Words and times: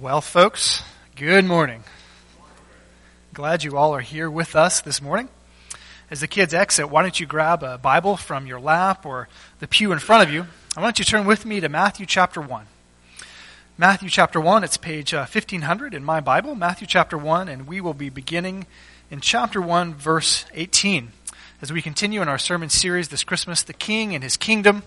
Well, 0.00 0.22
folks, 0.22 0.82
good 1.16 1.44
morning. 1.44 1.84
Glad 3.34 3.62
you 3.62 3.76
all 3.76 3.94
are 3.94 4.00
here 4.00 4.30
with 4.30 4.56
us 4.56 4.80
this 4.80 5.02
morning. 5.02 5.28
As 6.10 6.20
the 6.20 6.26
kids 6.26 6.54
exit, 6.54 6.88
why 6.88 7.02
don't 7.02 7.20
you 7.20 7.26
grab 7.26 7.62
a 7.62 7.76
Bible 7.76 8.16
from 8.16 8.46
your 8.46 8.58
lap 8.58 9.04
or 9.04 9.28
the 9.58 9.68
pew 9.68 9.92
in 9.92 9.98
front 9.98 10.22
of 10.22 10.32
you? 10.32 10.46
I 10.74 10.80
want 10.80 10.98
you 10.98 11.04
to 11.04 11.10
turn 11.10 11.26
with 11.26 11.44
me 11.44 11.60
to 11.60 11.68
Matthew 11.68 12.06
chapter 12.06 12.40
1. 12.40 12.64
Matthew 13.76 14.08
chapter 14.08 14.40
1, 14.40 14.64
it's 14.64 14.78
page 14.78 15.12
uh, 15.12 15.26
1500 15.30 15.92
in 15.92 16.02
my 16.02 16.20
Bible, 16.20 16.54
Matthew 16.54 16.86
chapter 16.86 17.18
1, 17.18 17.50
and 17.50 17.66
we 17.66 17.82
will 17.82 17.92
be 17.92 18.08
beginning 18.08 18.66
in 19.10 19.20
chapter 19.20 19.60
1, 19.60 19.92
verse 19.92 20.46
18. 20.54 21.12
As 21.60 21.70
we 21.70 21.82
continue 21.82 22.22
in 22.22 22.28
our 22.28 22.38
sermon 22.38 22.70
series 22.70 23.08
this 23.08 23.24
Christmas, 23.24 23.62
The 23.62 23.74
King 23.74 24.14
and 24.14 24.24
His 24.24 24.38
Kingdom, 24.38 24.84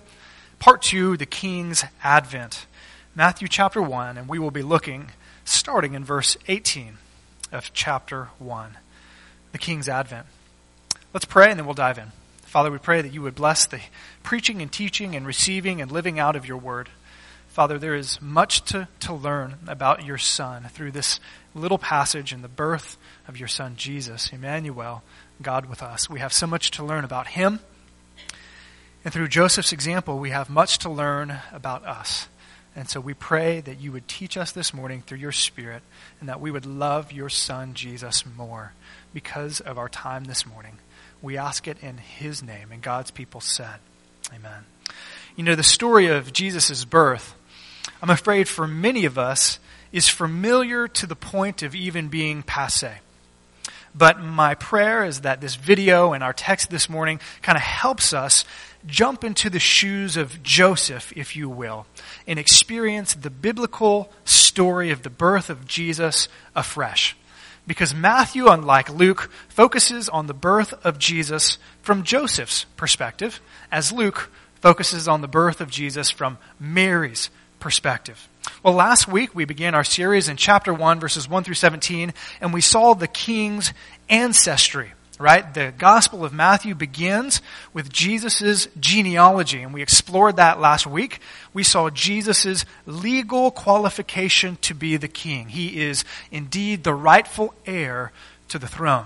part 0.58 0.82
2, 0.82 1.16
The 1.16 1.28
King's 1.28 1.86
Advent. 2.04 2.66
Matthew 3.18 3.48
chapter 3.48 3.82
1, 3.82 4.18
and 4.18 4.28
we 4.28 4.40
will 4.40 4.52
be 4.52 4.62
looking 4.62 5.10
starting 5.46 5.94
in 5.94 6.04
verse 6.04 6.36
18 6.50 6.98
of 7.50 7.72
chapter 7.72 8.26
1, 8.40 8.76
the 9.54 9.58
King's 9.58 9.88
Advent. 9.88 10.26
Let's 11.14 11.24
pray 11.24 11.50
and 11.50 11.58
then 11.58 11.66
we'll 11.66 11.76
dive 11.76 11.98
in. 11.98 12.12
Father, 12.42 12.70
we 12.70 12.78
pray 12.78 13.02
that 13.02 13.14
you 13.14 13.22
would 13.22 13.34
bless 13.34 13.66
the 13.68 13.80
preaching 14.22 14.62
and 14.62 14.70
teaching 14.70 15.16
and 15.16 15.26
receiving 15.26 15.82
and 15.82 15.90
living 15.90 16.20
out 16.20 16.36
of 16.36 16.46
your 16.46 16.58
word. 16.58 16.90
Father, 17.48 17.80
there 17.80 17.96
is 17.96 18.22
much 18.22 18.66
to, 18.66 18.90
to 19.00 19.14
learn 19.14 19.60
about 19.66 20.04
your 20.04 20.18
Son 20.18 20.64
through 20.64 20.92
this 20.92 21.22
little 21.54 21.78
passage 21.78 22.34
and 22.34 22.44
the 22.44 22.50
birth 22.50 22.98
of 23.30 23.38
your 23.38 23.48
Son, 23.48 23.78
Jesus, 23.78 24.30
Emmanuel, 24.34 25.04
God 25.42 25.68
with 25.68 25.82
us. 25.82 26.10
We 26.10 26.20
have 26.20 26.34
so 26.34 26.48
much 26.48 26.70
to 26.72 26.84
learn 26.84 27.06
about 27.06 27.28
him. 27.28 27.62
And 29.06 29.14
through 29.14 29.30
Joseph's 29.30 29.72
example, 29.72 30.20
we 30.20 30.32
have 30.32 30.50
much 30.50 30.80
to 30.80 30.90
learn 30.90 31.38
about 31.54 31.86
us. 31.86 32.28
And 32.76 32.90
so 32.90 33.00
we 33.00 33.14
pray 33.14 33.62
that 33.62 33.80
you 33.80 33.94
would 33.94 34.08
teach 34.08 34.36
us 34.36 34.52
this 34.52 34.74
morning 34.74 35.02
through 35.02 35.20
your 35.20 35.32
Spirit 35.32 35.82
and 36.20 36.28
that 36.28 36.42
we 36.42 36.52
would 36.52 36.66
love 36.66 37.14
your 37.14 37.30
Son, 37.30 37.74
Jesus, 37.74 38.26
more 38.26 38.74
because 39.14 39.62
of 39.62 39.78
our 39.78 39.88
time 39.88 40.26
this 40.26 40.46
morning. 40.46 40.78
We 41.22 41.38
ask 41.38 41.68
it 41.68 41.82
in 41.82 41.98
his 41.98 42.44
name. 42.44 42.72
And 42.72 42.82
God's 42.82 43.12
people 43.12 43.40
said, 43.40 43.80
Amen. 44.34 44.66
You 45.36 45.44
know, 45.44 45.56
the 45.56 45.64
story 45.64 46.08
of 46.08 46.34
Jesus' 46.34 46.84
birth, 46.84 47.36
I'm 48.02 48.10
afraid 48.10 48.48
for 48.48 48.68
many 48.68 49.06
of 49.06 49.18
us, 49.18 49.60
is 49.92 50.10
familiar 50.10 50.88
to 50.90 51.08
the 51.08 51.16
point 51.16 51.64
of 51.64 51.74
even 51.76 52.10
being 52.10 52.44
passe. 52.44 53.00
But 53.98 54.20
my 54.20 54.56
prayer 54.56 55.06
is 55.06 55.22
that 55.22 55.40
this 55.40 55.56
video 55.56 56.12
and 56.12 56.22
our 56.22 56.34
text 56.34 56.70
this 56.70 56.90
morning 56.90 57.22
kind 57.42 57.56
of 57.56 57.62
helps 57.62 58.12
us 58.12 58.44
jump 58.86 59.24
into 59.24 59.50
the 59.50 59.60
shoes 59.60 60.18
of 60.18 60.44
Joseph, 60.44 61.14
if 61.16 61.36
you 61.36 61.48
will, 61.50 61.86
and 62.28 62.38
experience 62.38 63.14
the 63.14 63.30
biblical 63.30 64.12
story 64.26 64.92
of 64.92 65.04
the 65.04 65.10
birth 65.10 65.50
of 65.50 65.66
Jesus 65.66 66.28
afresh. 66.56 67.16
Because 67.66 67.96
Matthew, 67.96 68.48
unlike 68.48 68.90
Luke, 68.90 69.32
focuses 69.48 70.10
on 70.10 70.28
the 70.28 70.34
birth 70.34 70.74
of 70.86 71.00
Jesus 71.00 71.58
from 71.82 72.04
Joseph's 72.04 72.66
perspective, 72.76 73.40
as 73.72 73.94
Luke 73.94 74.30
focuses 74.62 75.08
on 75.08 75.22
the 75.22 75.28
birth 75.28 75.62
of 75.62 75.72
Jesus 75.72 76.12
from 76.12 76.38
Mary's 76.60 77.30
perspective. 77.60 78.28
Well, 78.64 78.74
last 78.74 79.08
week 79.08 79.36
we 79.36 79.46
began 79.46 79.76
our 79.76 79.84
series 79.84 80.30
in 80.30 80.38
chapter 80.38 80.74
1, 80.74 81.00
verses 81.00 81.30
1 81.30 81.44
through 81.44 81.56
17, 81.56 82.14
and 82.42 82.54
we 82.54 82.62
saw 82.62 82.94
the 82.94 83.08
king's 83.08 83.74
ancestry 84.10 84.92
right? 85.20 85.54
The 85.54 85.74
Gospel 85.78 86.26
of 86.26 86.34
Matthew 86.34 86.76
begins 86.76 87.42
with 87.74 87.92
Jesus' 87.92 88.68
genealogy, 88.80 89.62
and 89.62 89.74
we 89.74 89.82
explored 89.82 90.38
that 90.38 90.60
last 90.60 90.86
week. 90.86 91.20
We 91.54 91.64
saw 91.64 91.90
Jesus' 91.90 92.66
legal 92.86 93.52
qualification 93.52 94.58
to 94.62 94.74
be 94.74 94.98
the 94.98 95.08
king. 95.08 95.50
He 95.50 95.82
is 95.82 96.04
indeed 96.32 96.84
the 96.84 96.94
rightful 96.94 97.54
heir 97.66 98.12
to 98.50 98.60
the 98.60 98.68
throne. 98.68 99.06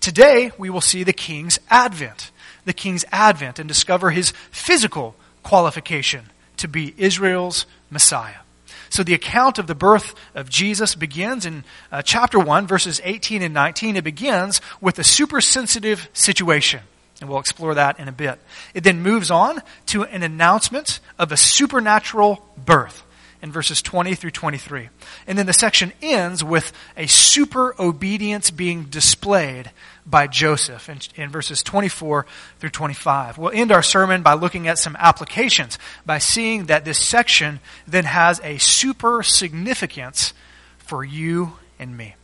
Today, 0.00 0.50
we 0.56 0.70
will 0.70 0.80
see 0.80 1.04
the 1.04 1.12
king's 1.12 1.58
advent, 1.68 2.30
the 2.64 2.72
king's 2.72 3.04
advent, 3.12 3.58
and 3.58 3.68
discover 3.68 4.10
his 4.10 4.32
physical 4.50 5.14
qualification 5.42 6.30
to 6.56 6.68
be 6.68 6.94
Israel's 6.96 7.66
Messiah. 7.90 8.40
So 8.90 9.02
the 9.02 9.14
account 9.14 9.58
of 9.58 9.66
the 9.66 9.74
birth 9.74 10.14
of 10.34 10.50
Jesus 10.50 10.94
begins 10.94 11.46
in 11.46 11.64
uh, 11.90 12.02
chapter 12.02 12.38
1, 12.38 12.66
verses 12.66 13.00
18 13.02 13.40
and 13.40 13.54
19. 13.54 13.96
It 13.96 14.04
begins 14.04 14.60
with 14.80 14.98
a 14.98 15.04
supersensitive 15.04 16.08
situation. 16.12 16.80
And 17.20 17.30
we'll 17.30 17.38
explore 17.38 17.74
that 17.74 18.00
in 18.00 18.08
a 18.08 18.12
bit. 18.12 18.40
It 18.74 18.82
then 18.82 19.00
moves 19.00 19.30
on 19.30 19.62
to 19.86 20.04
an 20.04 20.22
announcement 20.22 21.00
of 21.18 21.32
a 21.32 21.36
supernatural 21.36 22.44
birth 22.56 23.04
in 23.42 23.52
verses 23.52 23.82
20 23.82 24.14
through 24.14 24.30
23. 24.30 24.88
And 25.26 25.38
then 25.38 25.46
the 25.46 25.52
section 25.52 25.92
ends 26.02 26.44
with 26.44 26.72
a 26.96 27.06
super 27.06 27.74
obedience 27.80 28.50
being 28.50 28.84
displayed 28.84 29.70
by 30.06 30.26
Joseph 30.26 30.88
in, 30.88 30.98
in, 31.14 31.30
verses 31.30 31.62
24 31.62 32.26
through 32.58 32.70
25. 32.70 33.38
We'll 33.38 33.52
end 33.52 33.72
our 33.72 33.82
sermon 33.82 34.22
by 34.22 34.34
looking 34.34 34.68
at 34.68 34.78
some 34.78 34.96
applications, 34.98 35.78
by 36.04 36.18
seeing 36.18 36.66
that 36.66 36.84
this 36.84 36.98
section 36.98 37.60
then 37.86 38.04
has 38.04 38.40
a 38.42 38.58
super 38.58 39.22
significance 39.22 40.32
for 40.78 41.04
you 41.04 41.52
and 41.78 41.96
me. 41.96 42.16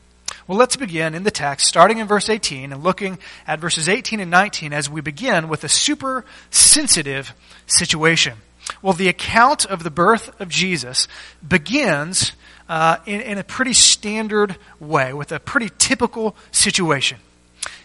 Well, 0.46 0.58
let's 0.58 0.76
begin 0.76 1.14
in 1.14 1.24
the 1.24 1.30
text, 1.30 1.66
starting 1.66 1.98
in 1.98 2.06
verse 2.06 2.28
18 2.28 2.72
and 2.72 2.82
looking 2.82 3.18
at 3.46 3.58
verses 3.58 3.88
18 3.88 4.20
and 4.20 4.30
19 4.30 4.72
as 4.72 4.88
we 4.88 5.00
begin 5.00 5.48
with 5.48 5.64
a 5.64 5.68
super 5.68 6.24
sensitive 6.50 7.34
situation. 7.66 8.34
Well, 8.82 8.92
the 8.92 9.08
account 9.08 9.64
of 9.64 9.82
the 9.82 9.90
birth 9.90 10.38
of 10.40 10.48
Jesus 10.48 11.08
begins 11.46 12.32
uh, 12.68 12.98
in, 13.06 13.20
in 13.20 13.38
a 13.38 13.44
pretty 13.44 13.72
standard 13.72 14.56
way, 14.80 15.12
with 15.12 15.32
a 15.32 15.40
pretty 15.40 15.70
typical 15.78 16.36
situation. 16.50 17.18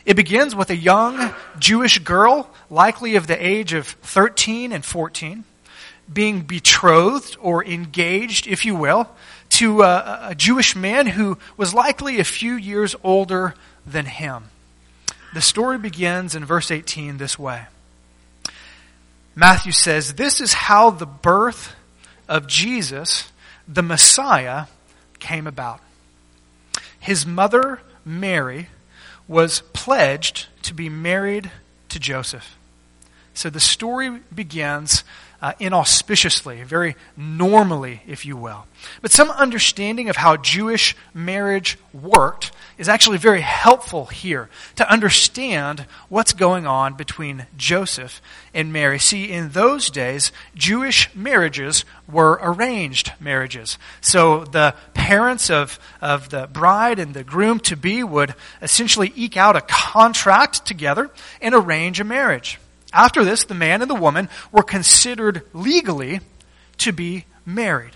It 0.06 0.16
begins 0.16 0.56
with 0.56 0.70
a 0.70 0.76
young 0.76 1.34
Jewish 1.60 2.00
girl, 2.00 2.50
likely 2.70 3.16
of 3.16 3.28
the 3.28 3.46
age 3.46 3.74
of 3.74 3.88
13 3.88 4.72
and 4.72 4.84
14, 4.84 5.44
being 6.12 6.42
betrothed 6.42 7.38
or 7.40 7.64
engaged, 7.64 8.48
if 8.48 8.66
you 8.66 8.76
will, 8.76 9.10
to 9.50 9.84
a, 9.84 10.30
a 10.30 10.36
Jewish 10.36 10.76
man 10.76 11.08
who 11.08 11.38
was 11.58 11.74
likely 11.74 12.20
a 12.20 12.24
few 12.24 12.56
years 12.56 12.96
older 13.04 13.54
than 13.86 14.06
him. 14.06 14.46
The 15.34 15.42
story 15.42 15.78
begins 15.78 16.36
in 16.36 16.44
verse 16.44 16.72
18 16.72 17.18
this 17.18 17.38
way. 17.38 17.68
Matthew 19.36 19.72
says, 19.72 20.14
This 20.14 20.42
is 20.42 20.54
how 20.54 20.90
the 20.90 21.06
birth 21.06 21.76
of 22.28 22.48
Jesus, 22.48 23.32
the 23.68 23.82
Messiah, 23.82 24.66
came 25.20 25.48
about. 25.48 25.80
His 27.00 27.26
mother, 27.26 27.82
Mary, 28.06 28.68
was 29.28 29.62
pledged 29.74 30.48
to 30.64 30.74
be 30.74 30.90
married 30.90 31.52
to 31.90 32.00
Joseph. 32.00 32.58
So 33.34 33.50
the 33.50 33.60
story 33.60 34.20
begins 34.34 35.04
uh, 35.42 35.54
inauspiciously, 35.60 36.64
very 36.64 36.96
normally, 37.18 38.02
if 38.08 38.26
you 38.26 38.38
will. 38.38 38.68
But 39.02 39.12
some 39.12 39.32
understanding 39.32 40.10
of 40.10 40.16
how 40.16 40.38
Jewish 40.38 40.96
marriage 41.14 41.80
worked 41.94 42.52
is 42.78 42.88
actually 42.88 43.18
very 43.18 43.42
helpful 43.42 44.06
here 44.06 44.50
to 44.76 44.90
understand 44.92 45.86
what's 46.10 46.34
going 46.34 46.68
on 46.68 46.94
between 46.94 47.48
Joseph 47.58 48.22
and 48.54 48.72
Mary. 48.72 49.00
See, 49.00 49.32
in 49.32 49.50
those 49.50 49.90
days, 49.90 50.32
Jewish 50.56 51.14
marriages 51.16 51.86
were 52.08 52.40
arranged 52.42 53.14
marriages. 53.20 53.78
So 54.00 54.46
the 54.46 54.76
parents 54.94 55.50
of, 55.50 55.80
of 56.02 56.30
the 56.30 56.48
bride 56.48 57.00
and 57.00 57.14
the 57.14 57.24
groom 57.24 57.60
to 57.62 57.76
be 57.76 58.04
would 58.04 58.36
essentially 58.62 59.12
eke 59.16 59.38
out 59.38 59.56
a 59.56 59.62
contract 59.62 60.66
together 60.66 61.10
and 61.42 61.56
arrange 61.56 62.00
a 62.00 62.04
marriage. 62.04 62.60
After 62.94 63.24
this, 63.24 63.46
the 63.46 63.54
man 63.54 63.82
and 63.82 63.90
the 63.90 63.96
woman 63.96 64.30
were 64.52 64.64
considered 64.64 65.44
legally 65.54 66.20
to 66.80 66.92
be 66.92 67.26
married. 67.46 67.96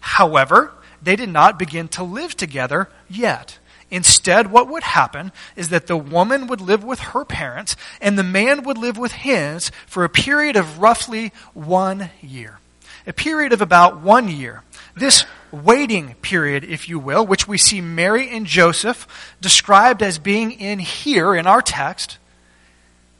However, 0.00 0.72
they 1.02 1.16
did 1.16 1.28
not 1.28 1.58
begin 1.58 1.88
to 1.88 2.02
live 2.02 2.36
together 2.36 2.88
yet. 3.08 3.58
Instead, 3.90 4.52
what 4.52 4.68
would 4.68 4.84
happen 4.84 5.32
is 5.56 5.70
that 5.70 5.88
the 5.88 5.96
woman 5.96 6.46
would 6.46 6.60
live 6.60 6.84
with 6.84 7.00
her 7.00 7.24
parents 7.24 7.74
and 8.00 8.16
the 8.16 8.22
man 8.22 8.62
would 8.62 8.78
live 8.78 8.96
with 8.96 9.12
his 9.12 9.70
for 9.86 10.04
a 10.04 10.08
period 10.08 10.54
of 10.56 10.78
roughly 10.78 11.32
one 11.54 12.10
year. 12.20 12.60
A 13.06 13.12
period 13.12 13.52
of 13.52 13.60
about 13.60 14.00
one 14.00 14.28
year. 14.28 14.62
This 14.94 15.24
waiting 15.50 16.14
period, 16.22 16.62
if 16.64 16.88
you 16.88 16.98
will, 16.98 17.26
which 17.26 17.48
we 17.48 17.58
see 17.58 17.80
Mary 17.80 18.28
and 18.28 18.46
Joseph 18.46 19.08
described 19.40 20.02
as 20.02 20.18
being 20.18 20.52
in 20.52 20.78
here 20.78 21.34
in 21.34 21.46
our 21.46 21.62
text, 21.62 22.18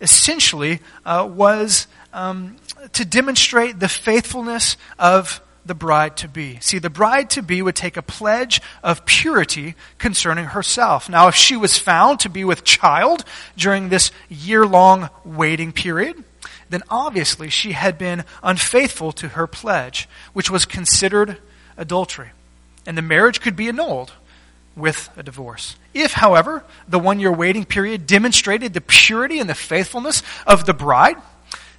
essentially 0.00 0.80
uh, 1.04 1.28
was 1.30 1.86
um, 2.12 2.56
to 2.92 3.04
demonstrate 3.04 3.78
the 3.78 3.88
faithfulness 3.88 4.76
of 4.98 5.40
the 5.66 5.74
bride 5.74 6.16
to 6.16 6.28
be. 6.28 6.58
See, 6.60 6.78
the 6.78 6.90
bride 6.90 7.30
to 7.30 7.42
be 7.42 7.62
would 7.62 7.76
take 7.76 7.96
a 7.96 8.02
pledge 8.02 8.60
of 8.82 9.04
purity 9.04 9.74
concerning 9.98 10.46
herself. 10.46 11.08
Now, 11.08 11.28
if 11.28 11.34
she 11.34 11.56
was 11.56 11.78
found 11.78 12.20
to 12.20 12.28
be 12.28 12.44
with 12.44 12.64
child 12.64 13.24
during 13.56 13.88
this 13.88 14.10
year 14.28 14.66
long 14.66 15.10
waiting 15.24 15.72
period, 15.72 16.24
then 16.70 16.82
obviously 16.88 17.50
she 17.50 17.72
had 17.72 17.98
been 17.98 18.24
unfaithful 18.42 19.12
to 19.12 19.28
her 19.28 19.46
pledge, 19.46 20.08
which 20.32 20.50
was 20.50 20.64
considered 20.64 21.38
adultery. 21.76 22.30
and 22.86 22.96
the 22.96 23.02
marriage 23.02 23.40
could 23.40 23.54
be 23.56 23.68
annulled 23.68 24.12
with 24.74 25.10
a 25.16 25.22
divorce. 25.22 25.76
If, 25.92 26.12
however, 26.12 26.64
the 26.88 26.98
one 26.98 27.20
year 27.20 27.32
waiting 27.32 27.64
period 27.64 28.06
demonstrated 28.06 28.74
the 28.74 28.80
purity 28.80 29.40
and 29.40 29.50
the 29.50 29.54
faithfulness 29.54 30.22
of 30.46 30.64
the 30.64 30.74
bride, 30.74 31.16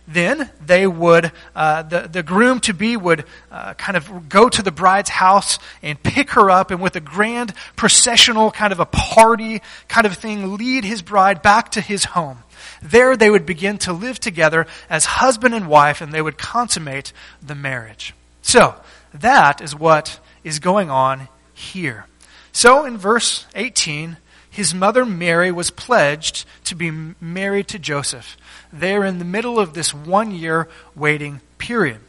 then 0.08 0.50
they 0.66 0.86
would, 0.86 1.32
uh, 1.56 1.84
the, 1.84 2.10
the 2.12 2.24
groom 2.24 2.60
to 2.62 2.74
be 2.74 2.98
would 2.98 3.24
uh, 3.52 3.74
kind 3.76 3.96
of 3.96 4.28
go 4.28 4.50
to 4.50 4.62
the 4.62 4.72
bride's 4.72 5.10
house 5.10 5.60
and 5.82 6.02
pick 6.02 6.32
her 6.32 6.50
up 6.50 6.72
and 6.72 6.82
with 6.82 6.96
a 6.96 7.00
grand 7.00 7.54
processional 7.76 8.52
kind 8.52 8.74
of 8.74 8.80
a 8.80 8.86
party 8.86 9.62
kind 9.88 10.06
of 10.06 10.18
thing, 10.18 10.56
lead 10.56 10.84
his 10.84 11.02
bride 11.02 11.42
back 11.42 11.72
to 11.72 11.82
his 11.82 12.06
home. 12.06 12.40
There 12.82 13.16
they 13.16 13.30
would 13.30 13.46
begin 13.46 13.78
to 13.80 13.94
live 13.94 14.20
together 14.20 14.68
as 14.90 15.06
husband 15.06 15.54
and 15.54 15.68
wife 15.68 16.02
and 16.02 16.12
they 16.12 16.22
would 16.22 16.38
consummate 16.38 17.14
the 17.42 17.56
marriage. 17.56 18.14
So, 18.42 18.76
that 19.14 19.62
is 19.62 19.76
what 19.76 20.20
is 20.44 20.60
going 20.60 20.90
on 20.90 21.28
here. 21.54 22.06
So, 22.52 22.86
in 22.86 22.98
verse 22.98 23.46
18, 23.56 24.18
his 24.50 24.74
mother 24.74 25.06
Mary 25.06 25.52
was 25.52 25.72
pledged 25.72 26.46
to 26.66 26.76
be 26.76 26.92
married 27.22 27.70
to 27.70 27.80
Joseph. 27.80 28.38
They're 28.72 29.06
in 29.06 29.20
the 29.20 29.26
middle 29.26 29.58
of 29.58 29.74
this 29.74 29.94
one 29.94 30.32
year 30.32 30.68
waiting 30.96 31.40
period. 31.58 32.00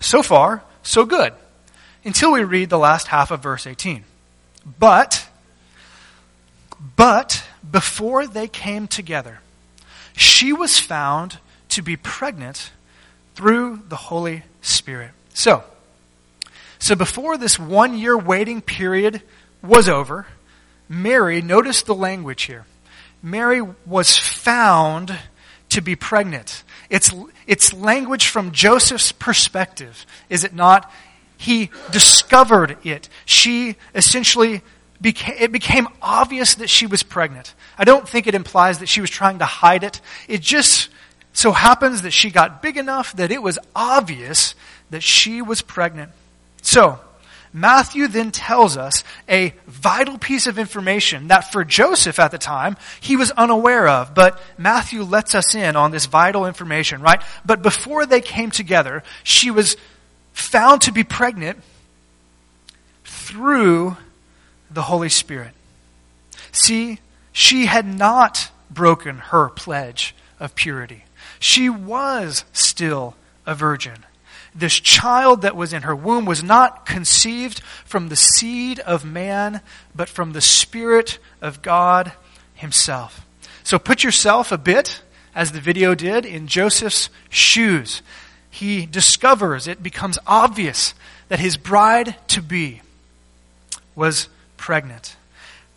So 0.00 0.22
far, 0.22 0.62
so 0.82 1.04
good. 1.04 1.32
Until 2.04 2.32
we 2.32 2.44
read 2.44 2.70
the 2.70 2.78
last 2.78 3.08
half 3.08 3.32
of 3.32 3.42
verse 3.42 3.66
18. 3.66 4.04
But, 4.78 5.28
but, 6.96 7.44
before 7.68 8.26
they 8.26 8.46
came 8.46 8.86
together, 8.86 9.40
she 10.16 10.52
was 10.52 10.78
found 10.78 11.38
to 11.70 11.82
be 11.82 11.96
pregnant 11.96 12.70
through 13.34 13.82
the 13.88 13.96
Holy 13.96 14.44
Spirit. 14.62 15.10
So, 15.34 15.64
so 16.78 16.94
before 16.94 17.36
this 17.36 17.58
one 17.58 17.98
year 17.98 18.16
waiting 18.16 18.60
period 18.60 19.22
was 19.62 19.88
over, 19.88 20.26
Mary, 20.88 21.42
notice 21.42 21.82
the 21.82 21.94
language 21.94 22.44
here. 22.44 22.64
Mary 23.22 23.60
was 23.86 24.16
found 24.16 25.16
to 25.70 25.80
be 25.80 25.96
pregnant. 25.96 26.64
It's, 26.88 27.12
it's 27.46 27.72
language 27.72 28.28
from 28.28 28.52
Joseph's 28.52 29.12
perspective, 29.12 30.06
is 30.28 30.44
it 30.44 30.54
not? 30.54 30.90
He 31.36 31.70
discovered 31.90 32.78
it. 32.84 33.08
She 33.24 33.76
essentially 33.94 34.62
became, 35.00 35.36
it 35.38 35.52
became 35.52 35.88
obvious 36.00 36.56
that 36.56 36.70
she 36.70 36.86
was 36.86 37.02
pregnant. 37.02 37.54
I 37.76 37.84
don't 37.84 38.08
think 38.08 38.26
it 38.26 38.34
implies 38.34 38.78
that 38.78 38.88
she 38.88 39.00
was 39.00 39.10
trying 39.10 39.38
to 39.38 39.44
hide 39.44 39.84
it. 39.84 40.00
It 40.26 40.40
just 40.40 40.88
so 41.32 41.52
happens 41.52 42.02
that 42.02 42.10
she 42.10 42.30
got 42.30 42.62
big 42.62 42.76
enough 42.76 43.14
that 43.16 43.30
it 43.30 43.42
was 43.42 43.58
obvious 43.76 44.54
that 44.90 45.02
she 45.02 45.42
was 45.42 45.62
pregnant. 45.62 46.10
So, 46.62 46.98
Matthew 47.52 48.08
then 48.08 48.30
tells 48.30 48.76
us 48.76 49.04
a 49.28 49.54
vital 49.66 50.18
piece 50.18 50.46
of 50.46 50.58
information 50.58 51.28
that 51.28 51.52
for 51.52 51.64
Joseph 51.64 52.18
at 52.18 52.30
the 52.30 52.38
time, 52.38 52.76
he 53.00 53.16
was 53.16 53.30
unaware 53.32 53.88
of, 53.88 54.14
but 54.14 54.40
Matthew 54.56 55.02
lets 55.02 55.34
us 55.34 55.54
in 55.54 55.76
on 55.76 55.90
this 55.90 56.06
vital 56.06 56.46
information, 56.46 57.00
right? 57.00 57.22
But 57.44 57.62
before 57.62 58.06
they 58.06 58.20
came 58.20 58.50
together, 58.50 59.02
she 59.22 59.50
was 59.50 59.76
found 60.32 60.82
to 60.82 60.92
be 60.92 61.04
pregnant 61.04 61.58
through 63.04 63.96
the 64.70 64.82
Holy 64.82 65.08
Spirit. 65.08 65.52
See, 66.52 67.00
she 67.32 67.66
had 67.66 67.86
not 67.86 68.50
broken 68.70 69.18
her 69.18 69.48
pledge 69.48 70.14
of 70.38 70.54
purity. 70.54 71.04
She 71.40 71.68
was 71.68 72.44
still 72.52 73.16
a 73.46 73.54
virgin 73.54 74.04
this 74.58 74.74
child 74.80 75.42
that 75.42 75.56
was 75.56 75.72
in 75.72 75.82
her 75.82 75.94
womb 75.94 76.24
was 76.24 76.42
not 76.42 76.84
conceived 76.84 77.60
from 77.84 78.08
the 78.08 78.16
seed 78.16 78.80
of 78.80 79.04
man, 79.04 79.60
but 79.94 80.08
from 80.08 80.32
the 80.32 80.40
Spirit 80.40 81.18
of 81.40 81.62
God 81.62 82.12
Himself. 82.54 83.24
So 83.62 83.78
put 83.78 84.02
yourself 84.02 84.50
a 84.50 84.58
bit, 84.58 85.02
as 85.34 85.52
the 85.52 85.60
video 85.60 85.94
did, 85.94 86.24
in 86.24 86.48
Joseph's 86.48 87.10
shoes. 87.28 88.02
He 88.50 88.86
discovers, 88.86 89.68
it 89.68 89.82
becomes 89.82 90.18
obvious 90.26 90.94
that 91.28 91.38
his 91.38 91.56
bride 91.56 92.16
to 92.28 92.42
be 92.42 92.80
was 93.94 94.28
pregnant. 94.56 95.16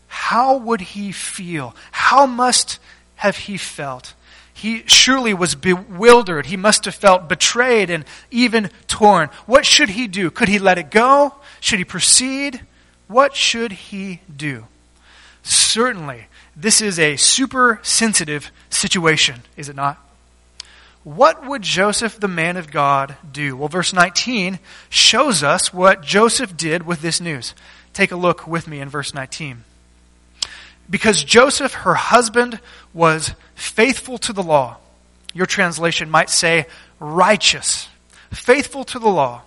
How 0.07 0.57
would 0.57 0.81
he 0.81 1.11
feel? 1.11 1.75
How 1.91 2.25
must 2.25 2.79
have 3.17 3.37
he 3.37 3.57
felt? 3.57 4.13
He 4.61 4.83
surely 4.85 5.33
was 5.33 5.55
bewildered. 5.55 6.45
He 6.45 6.55
must 6.55 6.85
have 6.85 6.93
felt 6.93 7.27
betrayed 7.27 7.89
and 7.89 8.05
even 8.29 8.69
torn. 8.85 9.29
What 9.47 9.65
should 9.65 9.89
he 9.89 10.07
do? 10.07 10.29
Could 10.29 10.49
he 10.49 10.59
let 10.59 10.77
it 10.77 10.91
go? 10.91 11.33
Should 11.59 11.79
he 11.79 11.83
proceed? 11.83 12.61
What 13.07 13.35
should 13.35 13.71
he 13.71 14.21
do? 14.37 14.67
Certainly, 15.41 16.27
this 16.55 16.79
is 16.79 16.99
a 16.99 17.15
super 17.15 17.79
sensitive 17.81 18.51
situation, 18.69 19.41
is 19.57 19.67
it 19.67 19.75
not? 19.75 19.97
What 21.03 21.43
would 21.47 21.63
Joseph, 21.63 22.19
the 22.19 22.27
man 22.27 22.55
of 22.55 22.69
God, 22.69 23.15
do? 23.31 23.57
Well, 23.57 23.67
verse 23.67 23.93
19 23.93 24.59
shows 24.91 25.41
us 25.41 25.73
what 25.73 26.03
Joseph 26.03 26.55
did 26.55 26.85
with 26.85 27.01
this 27.01 27.19
news. 27.19 27.55
Take 27.93 28.11
a 28.11 28.15
look 28.15 28.45
with 28.45 28.67
me 28.67 28.79
in 28.79 28.89
verse 28.89 29.11
19. 29.11 29.63
Because 30.91 31.23
Joseph, 31.23 31.73
her 31.73 31.95
husband, 31.95 32.59
was 32.93 33.33
faithful 33.55 34.17
to 34.19 34.33
the 34.33 34.43
law. 34.43 34.77
Your 35.33 35.45
translation 35.45 36.09
might 36.09 36.29
say 36.29 36.67
righteous, 36.99 37.87
faithful 38.29 38.83
to 38.83 38.99
the 38.99 39.09
law. 39.09 39.43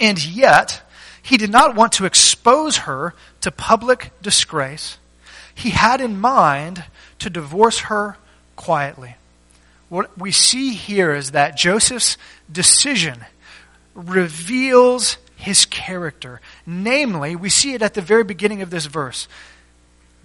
And 0.00 0.22
yet, 0.22 0.82
he 1.22 1.36
did 1.36 1.50
not 1.50 1.76
want 1.76 1.92
to 1.92 2.04
expose 2.04 2.78
her 2.78 3.14
to 3.42 3.50
public 3.52 4.10
disgrace. 4.20 4.98
He 5.54 5.70
had 5.70 6.00
in 6.00 6.20
mind 6.20 6.84
to 7.20 7.30
divorce 7.30 7.78
her 7.80 8.16
quietly. 8.56 9.14
What 9.88 10.18
we 10.18 10.32
see 10.32 10.74
here 10.74 11.14
is 11.14 11.30
that 11.30 11.56
Joseph's 11.56 12.18
decision 12.50 13.24
reveals 13.94 15.16
his 15.36 15.64
character. 15.64 16.40
Namely, 16.66 17.36
we 17.36 17.50
see 17.50 17.74
it 17.74 17.82
at 17.82 17.94
the 17.94 18.02
very 18.02 18.24
beginning 18.24 18.62
of 18.62 18.70
this 18.70 18.86
verse 18.86 19.28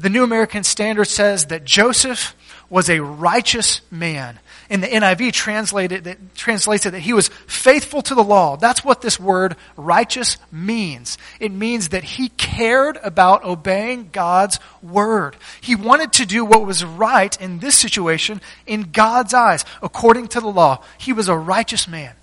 the 0.01 0.09
New 0.09 0.23
American 0.23 0.63
Standard 0.63 1.05
says 1.05 1.47
that 1.47 1.63
Joseph 1.63 2.35
was 2.69 2.89
a 2.89 3.01
righteous 3.01 3.81
man. 3.91 4.39
In 4.69 4.79
the 4.79 4.87
NIV 4.87 5.33
translated 5.33 6.05
that 6.05 6.33
translates 6.33 6.85
it 6.85 6.91
that 6.91 7.01
he 7.01 7.11
was 7.11 7.27
faithful 7.45 8.01
to 8.03 8.15
the 8.15 8.23
law. 8.23 8.55
That's 8.55 8.85
what 8.85 9.01
this 9.01 9.19
word 9.19 9.57
righteous 9.75 10.37
means. 10.49 11.17
It 11.41 11.51
means 11.51 11.89
that 11.89 12.05
he 12.05 12.29
cared 12.29 12.97
about 13.03 13.43
obeying 13.43 14.09
God's 14.13 14.59
word. 14.81 15.35
He 15.59 15.75
wanted 15.75 16.13
to 16.13 16.25
do 16.25 16.45
what 16.45 16.65
was 16.65 16.85
right 16.85 17.39
in 17.41 17.59
this 17.59 17.77
situation 17.77 18.39
in 18.65 18.91
God's 18.91 19.33
eyes, 19.33 19.65
according 19.81 20.29
to 20.29 20.39
the 20.39 20.47
law. 20.47 20.81
He 20.97 21.11
was 21.11 21.27
a 21.27 21.35
righteous 21.35 21.89
man. 21.89 22.13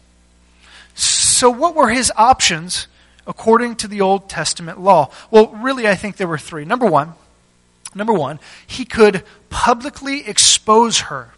So 0.95 1.51
what 1.51 1.75
were 1.75 1.91
his 1.91 2.11
options 2.17 2.89
according 3.27 3.77
to 3.77 3.89
the 3.89 4.01
Old 4.01 4.31
Testament 4.31 4.81
law? 4.81 5.11
Well, 5.31 5.49
really 5.49 5.87
I 5.87 5.95
think 5.95 6.17
there 6.17 6.27
were 6.27 6.39
three. 6.39 6.65
Number 6.65 6.87
one, 6.87 7.13
Number 7.95 8.13
one, 8.13 8.39
he 8.67 8.85
could 8.85 9.25
publicly 9.51 10.27
expose 10.27 11.01
her. 11.01 11.33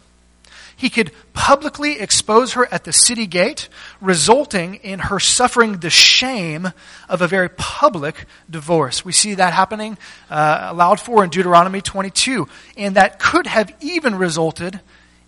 He 0.75 0.89
could 0.89 1.11
publicly 1.33 1.99
expose 1.99 2.53
her 2.53 2.67
at 2.73 2.85
the 2.85 2.91
city 2.91 3.27
gate, 3.27 3.69
resulting 4.01 4.75
in 4.75 4.97
her 4.97 5.19
suffering 5.19 5.77
the 5.77 5.91
shame 5.91 6.71
of 7.07 7.21
a 7.21 7.27
very 7.27 7.49
public 7.49 8.25
divorce. 8.49 9.05
We 9.05 9.11
see 9.11 9.35
that 9.35 9.53
happening 9.53 9.99
uh, 10.29 10.69
allowed 10.71 10.99
for 10.99 11.23
in 11.23 11.29
Deuteronomy 11.29 11.81
22, 11.81 12.47
and 12.77 12.95
that 12.95 13.19
could 13.19 13.45
have 13.45 13.71
even 13.79 14.15
resulted 14.15 14.79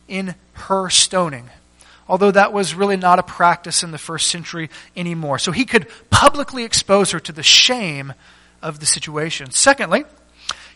in 0.08 0.34
her 0.54 0.90
stoning. 0.90 1.50
Although 2.08 2.32
that 2.32 2.52
was 2.52 2.74
really 2.74 2.98
not 2.98 3.20
a 3.20 3.24
practice 3.24 3.84
in 3.84 3.92
the 3.92 4.00
first 4.00 4.32
century 4.32 4.72
anymore. 4.96 5.38
So 5.38 5.52
he 5.52 5.66
could 5.66 5.88
publicly 6.10 6.64
expose 6.64 7.12
her 7.12 7.20
to 7.20 7.32
the 7.32 7.44
shame 7.44 8.14
of 8.62 8.80
the 8.80 8.88
situation. 8.88 9.52
Secondly, 9.52 10.04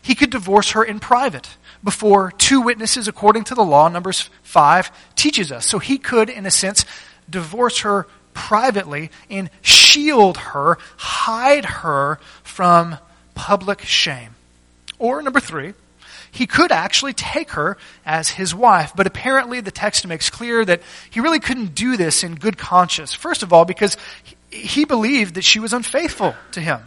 he 0.07 0.15
could 0.15 0.29
divorce 0.29 0.71
her 0.71 0.85
in 0.85 1.01
private 1.01 1.49
before 1.83 2.31
two 2.31 2.61
witnesses 2.61 3.09
according 3.09 3.43
to 3.43 3.55
the 3.55 3.61
law, 3.61 3.89
Numbers 3.89 4.29
5 4.43 4.89
teaches 5.17 5.51
us. 5.51 5.67
So 5.67 5.79
he 5.79 5.97
could, 5.97 6.29
in 6.29 6.45
a 6.45 6.49
sense, 6.49 6.85
divorce 7.29 7.79
her 7.79 8.07
privately 8.33 9.11
and 9.29 9.49
shield 9.61 10.37
her, 10.37 10.77
hide 10.95 11.65
her 11.65 12.19
from 12.41 12.95
public 13.35 13.81
shame. 13.81 14.35
Or, 14.97 15.21
number 15.21 15.41
three, 15.41 15.73
he 16.31 16.47
could 16.47 16.71
actually 16.71 17.11
take 17.11 17.51
her 17.51 17.77
as 18.05 18.29
his 18.29 18.55
wife, 18.55 18.93
but 18.95 19.07
apparently 19.07 19.59
the 19.59 19.71
text 19.71 20.07
makes 20.07 20.29
clear 20.29 20.63
that 20.63 20.81
he 21.09 21.19
really 21.19 21.41
couldn't 21.41 21.75
do 21.75 21.97
this 21.97 22.23
in 22.23 22.35
good 22.35 22.57
conscience. 22.57 23.13
First 23.13 23.43
of 23.43 23.51
all, 23.51 23.65
because 23.65 23.97
he 24.51 24.85
believed 24.85 25.35
that 25.35 25.43
she 25.43 25.59
was 25.59 25.73
unfaithful 25.73 26.33
to 26.53 26.61
him. 26.61 26.79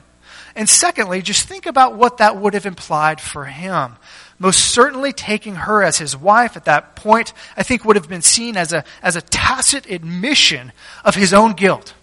And 0.54 0.69
secondly, 0.69 1.23
just 1.23 1.47
think 1.47 1.66
about 1.66 1.97
what 1.97 2.19
that 2.19 2.37
would 2.37 2.54
have 2.54 2.66
implied 2.66 3.21
for 3.21 3.45
him. 3.45 3.97
Most 4.38 4.64
certainly 4.64 5.12
taking 5.12 5.54
her 5.54 5.83
as 5.83 5.99
his 5.99 6.16
wife 6.16 6.57
at 6.57 6.64
that 6.64 6.97
point, 6.97 7.33
I 7.57 7.62
think 7.62 7.85
would 7.85 7.97
have 7.97 8.09
been 8.09 8.23
seen 8.23 8.57
as 8.57 8.73
a, 8.73 8.85
as 9.02 9.16
a 9.16 9.21
tacit 9.21 9.88
admission 9.90 10.73
of 11.04 11.14
his 11.14 11.35
own 11.35 11.52
guilt. 11.52 11.95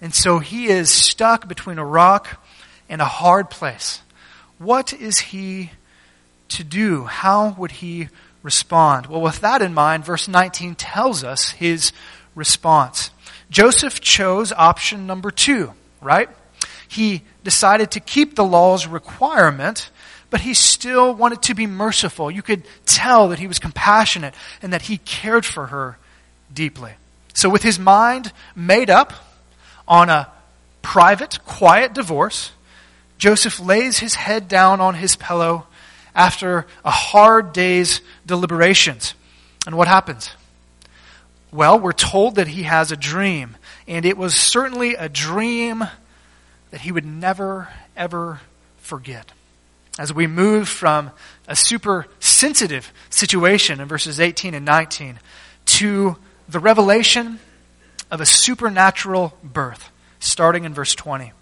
And 0.00 0.14
so 0.14 0.38
he 0.38 0.66
is 0.66 0.90
stuck 0.90 1.48
between 1.48 1.78
a 1.78 1.84
rock 1.84 2.42
and 2.88 3.00
a 3.00 3.06
hard 3.06 3.50
place. 3.50 4.02
What 4.58 4.92
is 4.92 5.18
he 5.18 5.70
to 6.48 6.64
do? 6.64 7.04
How 7.04 7.54
would 7.58 7.72
he 7.72 8.08
respond? 8.42 9.06
Well, 9.06 9.20
with 9.20 9.40
that 9.40 9.62
in 9.62 9.74
mind, 9.74 10.04
verse 10.04 10.28
19 10.28 10.74
tells 10.74 11.24
us 11.24 11.50
his 11.50 11.92
response. 12.34 13.10
Joseph 13.50 14.00
chose 14.00 14.52
option 14.52 15.06
number 15.06 15.30
two, 15.30 15.72
right? 16.00 16.28
He 16.88 17.22
decided 17.44 17.92
to 17.92 18.00
keep 18.00 18.34
the 18.34 18.44
law's 18.44 18.86
requirement, 18.86 19.90
but 20.30 20.40
he 20.40 20.54
still 20.54 21.14
wanted 21.14 21.42
to 21.42 21.54
be 21.54 21.66
merciful. 21.66 22.30
You 22.30 22.42
could 22.42 22.64
tell 22.84 23.28
that 23.28 23.38
he 23.38 23.46
was 23.46 23.58
compassionate 23.58 24.34
and 24.62 24.72
that 24.72 24.82
he 24.82 24.98
cared 24.98 25.44
for 25.44 25.66
her 25.66 25.98
deeply. 26.52 26.92
So, 27.34 27.48
with 27.48 27.62
his 27.62 27.78
mind 27.78 28.32
made 28.54 28.90
up 28.90 29.12
on 29.86 30.08
a 30.08 30.30
private, 30.82 31.44
quiet 31.44 31.92
divorce, 31.92 32.52
Joseph 33.18 33.60
lays 33.60 33.98
his 33.98 34.14
head 34.14 34.48
down 34.48 34.80
on 34.80 34.94
his 34.94 35.16
pillow 35.16 35.66
after 36.14 36.66
a 36.84 36.90
hard 36.90 37.52
day's 37.52 38.00
deliberations. 38.24 39.14
And 39.66 39.76
what 39.76 39.88
happens? 39.88 40.30
Well, 41.52 41.78
we're 41.78 41.92
told 41.92 42.36
that 42.36 42.48
he 42.48 42.64
has 42.64 42.92
a 42.92 42.96
dream, 42.96 43.56
and 43.86 44.04
it 44.04 44.16
was 44.16 44.34
certainly 44.34 44.94
a 44.94 45.08
dream 45.08 45.84
that 46.70 46.80
he 46.80 46.92
would 46.92 47.04
never, 47.06 47.68
ever 47.96 48.40
forget. 48.78 49.32
As 49.98 50.12
we 50.12 50.26
move 50.26 50.68
from 50.68 51.10
a 51.48 51.56
super 51.56 52.06
sensitive 52.20 52.92
situation 53.08 53.80
in 53.80 53.88
verses 53.88 54.20
18 54.20 54.54
and 54.54 54.64
19 54.64 55.18
to 55.66 56.16
the 56.48 56.60
revelation 56.60 57.38
of 58.10 58.20
a 58.20 58.26
supernatural 58.26 59.36
birth, 59.42 59.90
starting 60.18 60.64
in 60.64 60.74
verse 60.74 60.94
20. 60.94 61.32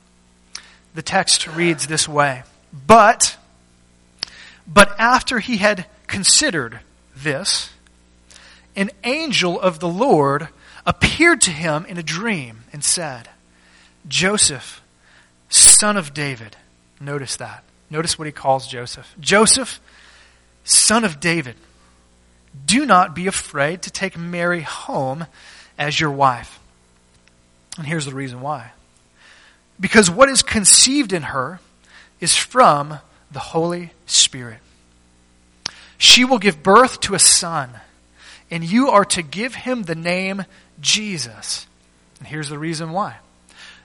The 0.95 1.03
text 1.03 1.47
reads 1.49 1.87
this 1.87 2.09
way 2.09 2.45
But, 2.87 3.37
but 4.67 4.99
after 4.99 5.41
he 5.41 5.57
had 5.57 5.87
considered 6.07 6.81
this, 7.17 7.71
an 8.77 8.91
angel 9.03 9.61
of 9.61 9.81
the 9.81 9.89
Lord 9.89 10.49
appeared 10.87 11.41
to 11.43 11.51
him 11.51 11.85
in 11.87 11.99
a 11.99 12.03
dream 12.03 12.65
and 12.73 12.85
said, 12.85 13.29
Joseph, 14.07 14.83
son 15.49 15.97
of 15.97 16.15
David. 16.15 16.57
Notice 17.01 17.37
that. 17.37 17.65
Notice 17.91 18.19
what 18.19 18.27
he 18.27 18.33
calls 18.33 18.67
Joseph. 18.67 19.15
Joseph, 19.21 19.81
son 20.65 21.05
of 21.05 21.21
David, 21.21 21.57
do 22.67 22.87
not 22.87 23.15
be 23.15 23.27
afraid 23.27 23.83
to 23.83 23.91
take 23.91 24.17
Mary 24.17 24.63
home 24.63 25.27
as 25.79 25.99
your 25.99 26.11
wife. 26.11 26.59
And 27.77 27.87
here's 27.87 28.07
the 28.07 28.15
reason 28.15 28.41
why. 28.41 28.73
Because 29.79 30.11
what 30.11 30.29
is 30.29 30.43
conceived 30.43 31.13
in 31.13 31.23
her 31.23 31.61
is 32.21 32.37
from 32.37 32.99
the 33.31 33.41
Holy 33.41 33.91
Spirit. 34.07 34.59
She 35.99 36.25
will 36.25 36.39
give 36.39 36.63
birth 36.63 37.01
to 37.01 37.15
a 37.15 37.19
son 37.19 37.71
and 38.51 38.63
you 38.63 38.91
are 38.91 39.05
to 39.07 39.23
give 39.23 39.55
him 39.55 39.83
the 39.83 39.95
name 39.95 40.45
Jesus. 40.81 41.67
And 42.19 42.29
here's 42.29 42.49
the 42.49 42.59
reason 42.59 42.93
why 42.93 43.17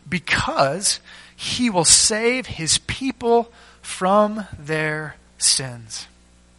because 0.07 0.99
he 1.41 1.69
will 1.69 1.85
save 1.85 2.47
his 2.47 2.79
people 2.79 3.49
from 3.81 4.45
their 4.59 5.15
sins. 5.37 6.05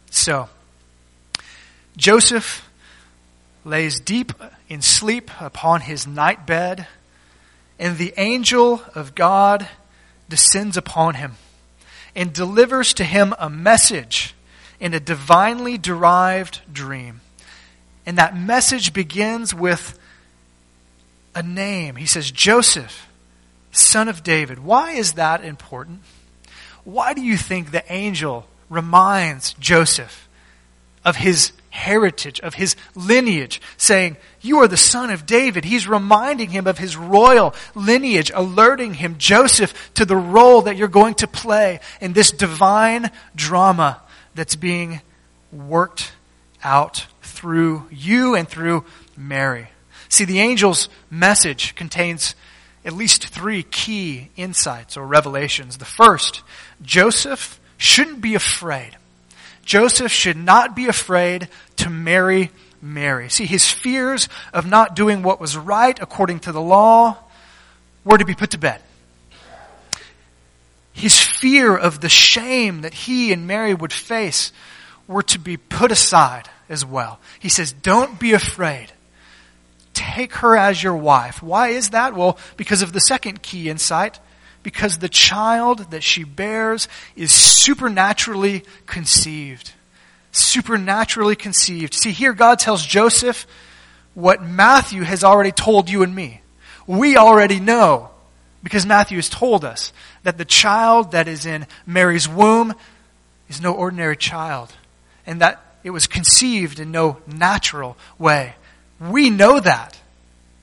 So, 0.09 0.49
Joseph 1.95 2.67
lays 3.63 3.99
deep 3.99 4.33
in 4.69 4.81
sleep 4.81 5.29
upon 5.39 5.81
his 5.81 6.07
night 6.07 6.47
bed, 6.47 6.87
and 7.77 7.99
the 7.99 8.11
angel 8.17 8.81
of 8.95 9.13
God 9.13 9.67
descends 10.29 10.77
upon 10.77 11.13
him 11.13 11.35
and 12.15 12.33
delivers 12.33 12.95
to 12.95 13.03
him 13.03 13.35
a 13.37 13.51
message 13.51 14.33
in 14.79 14.95
a 14.95 14.99
divinely 14.99 15.77
derived 15.77 16.59
dream. 16.73 17.21
And 18.07 18.17
that 18.17 18.35
message 18.35 18.93
begins 18.93 19.53
with 19.53 19.99
a 21.35 21.43
name. 21.43 21.97
He 21.97 22.07
says, 22.07 22.31
Joseph, 22.31 23.07
son 23.71 24.07
of 24.07 24.23
David. 24.23 24.59
Why 24.59 24.91
is 24.91 25.13
that 25.13 25.43
important? 25.43 26.01
Why 26.83 27.13
do 27.13 27.21
you 27.21 27.37
think 27.37 27.71
the 27.71 27.89
angel 27.91 28.47
reminds 28.69 29.53
Joseph 29.53 30.27
of 31.03 31.15
his 31.15 31.51
heritage, 31.69 32.39
of 32.41 32.53
his 32.53 32.75
lineage, 32.95 33.61
saying, 33.77 34.17
You 34.41 34.59
are 34.59 34.67
the 34.67 34.77
son 34.77 35.09
of 35.09 35.25
David? 35.25 35.65
He's 35.65 35.87
reminding 35.87 36.49
him 36.49 36.67
of 36.67 36.77
his 36.77 36.97
royal 36.97 37.55
lineage, 37.75 38.31
alerting 38.33 38.95
him, 38.95 39.15
Joseph, 39.17 39.91
to 39.95 40.05
the 40.05 40.15
role 40.15 40.63
that 40.63 40.77
you're 40.77 40.87
going 40.87 41.15
to 41.15 41.27
play 41.27 41.79
in 41.99 42.13
this 42.13 42.31
divine 42.31 43.11
drama 43.35 44.01
that's 44.35 44.55
being 44.55 45.01
worked 45.51 46.11
out 46.63 47.07
through 47.21 47.87
you 47.91 48.35
and 48.35 48.47
through 48.47 48.85
Mary. 49.17 49.67
See, 50.09 50.25
the 50.25 50.41
angel's 50.41 50.89
message 51.09 51.73
contains 51.75 52.35
at 52.83 52.93
least 52.93 53.27
three 53.27 53.63
key 53.63 54.29
insights 54.35 54.97
or 54.97 55.05
revelations. 55.05 55.77
The 55.77 55.85
first, 55.85 56.41
Joseph 56.81 57.59
shouldn't 57.77 58.21
be 58.21 58.35
afraid. 58.35 58.97
Joseph 59.63 60.11
should 60.11 60.37
not 60.37 60.75
be 60.75 60.87
afraid 60.87 61.47
to 61.77 61.89
marry 61.89 62.51
Mary. 62.81 63.29
See, 63.29 63.45
his 63.45 63.69
fears 63.69 64.27
of 64.53 64.65
not 64.65 64.95
doing 64.95 65.21
what 65.21 65.39
was 65.39 65.55
right 65.55 65.97
according 66.01 66.39
to 66.41 66.51
the 66.51 66.61
law 66.61 67.17
were 68.03 68.17
to 68.17 68.25
be 68.25 68.33
put 68.33 68.51
to 68.51 68.57
bed. 68.57 68.81
His 70.93 71.19
fear 71.19 71.75
of 71.75 72.01
the 72.01 72.09
shame 72.09 72.81
that 72.81 72.93
he 72.93 73.31
and 73.31 73.47
Mary 73.47 73.73
would 73.73 73.93
face 73.93 74.51
were 75.07 75.23
to 75.23 75.39
be 75.39 75.57
put 75.57 75.91
aside 75.91 76.49
as 76.69 76.85
well. 76.85 77.19
He 77.39 77.49
says, 77.49 77.71
Don't 77.71 78.19
be 78.19 78.33
afraid. 78.33 78.91
Take 80.01 80.33
her 80.35 80.57
as 80.57 80.81
your 80.81 80.95
wife. 80.95 81.43
Why 81.43 81.69
is 81.69 81.91
that? 81.91 82.15
Well, 82.15 82.37
because 82.57 82.81
of 82.81 82.91
the 82.91 82.99
second 82.99 83.43
key 83.43 83.69
insight. 83.69 84.19
Because 84.63 84.97
the 84.97 85.09
child 85.09 85.91
that 85.91 86.03
she 86.03 86.23
bears 86.23 86.87
is 87.15 87.31
supernaturally 87.31 88.63
conceived. 88.85 89.73
Supernaturally 90.31 91.35
conceived. 91.35 91.93
See, 91.93 92.11
here 92.11 92.33
God 92.33 92.59
tells 92.59 92.85
Joseph 92.85 93.45
what 94.13 94.43
Matthew 94.43 95.03
has 95.03 95.23
already 95.23 95.51
told 95.51 95.89
you 95.89 96.03
and 96.03 96.15
me. 96.15 96.41
We 96.87 97.15
already 97.15 97.59
know, 97.59 98.09
because 98.63 98.85
Matthew 98.85 99.17
has 99.17 99.29
told 99.29 99.63
us, 99.63 99.93
that 100.23 100.37
the 100.37 100.45
child 100.45 101.11
that 101.11 101.27
is 101.27 101.45
in 101.45 101.67
Mary's 101.85 102.27
womb 102.27 102.73
is 103.49 103.61
no 103.61 103.73
ordinary 103.73 104.17
child. 104.17 104.73
And 105.25 105.41
that 105.41 105.63
it 105.83 105.91
was 105.91 106.07
conceived 106.07 106.79
in 106.79 106.91
no 106.91 107.17
natural 107.27 107.97
way. 108.17 108.55
We 109.01 109.29
know 109.29 109.59
that, 109.59 109.99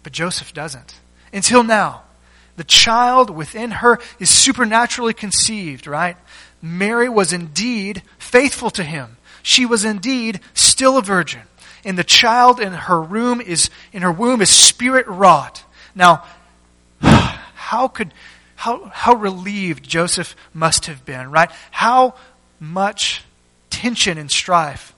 but 0.02 0.12
Joseph 0.12 0.54
doesn't. 0.54 0.95
Until 1.33 1.64
now, 1.64 2.02
the 2.57 2.64
child 2.64 3.30
within 3.30 3.71
her 3.71 3.99
is 4.18 4.30
supernaturally 4.30 5.14
conceived, 5.14 5.87
right? 5.87 6.16
Mary 6.62 7.09
was 7.09 7.33
indeed 7.33 8.02
faithful 8.18 8.71
to 8.71 8.85
him. 8.85 9.16
She 9.42 9.66
was 9.66 9.85
indeed 9.85 10.40
still 10.54 10.99
a 10.99 11.02
virgin. 11.02 11.42
And 11.85 11.97
the 11.97 12.04
child 12.04 12.61
in 12.61 12.73
her 12.73 13.00
room 13.00 13.40
is 13.40 13.71
in 13.92 14.02
her 14.02 14.12
womb 14.12 14.42
is 14.42 14.50
spirit 14.50 15.07
wrought. 15.07 15.64
Now, 15.95 16.25
how 17.00 17.88
could 17.88 18.12
how 18.57 18.87
how 18.92 19.14
relieved 19.14 19.88
Joseph 19.88 20.35
must 20.52 20.87
have 20.87 21.04
been, 21.04 21.30
right? 21.30 21.50
How 21.71 22.14
much 22.61 23.25
tension 23.71 24.18
and 24.18 24.30
strife 24.30 24.95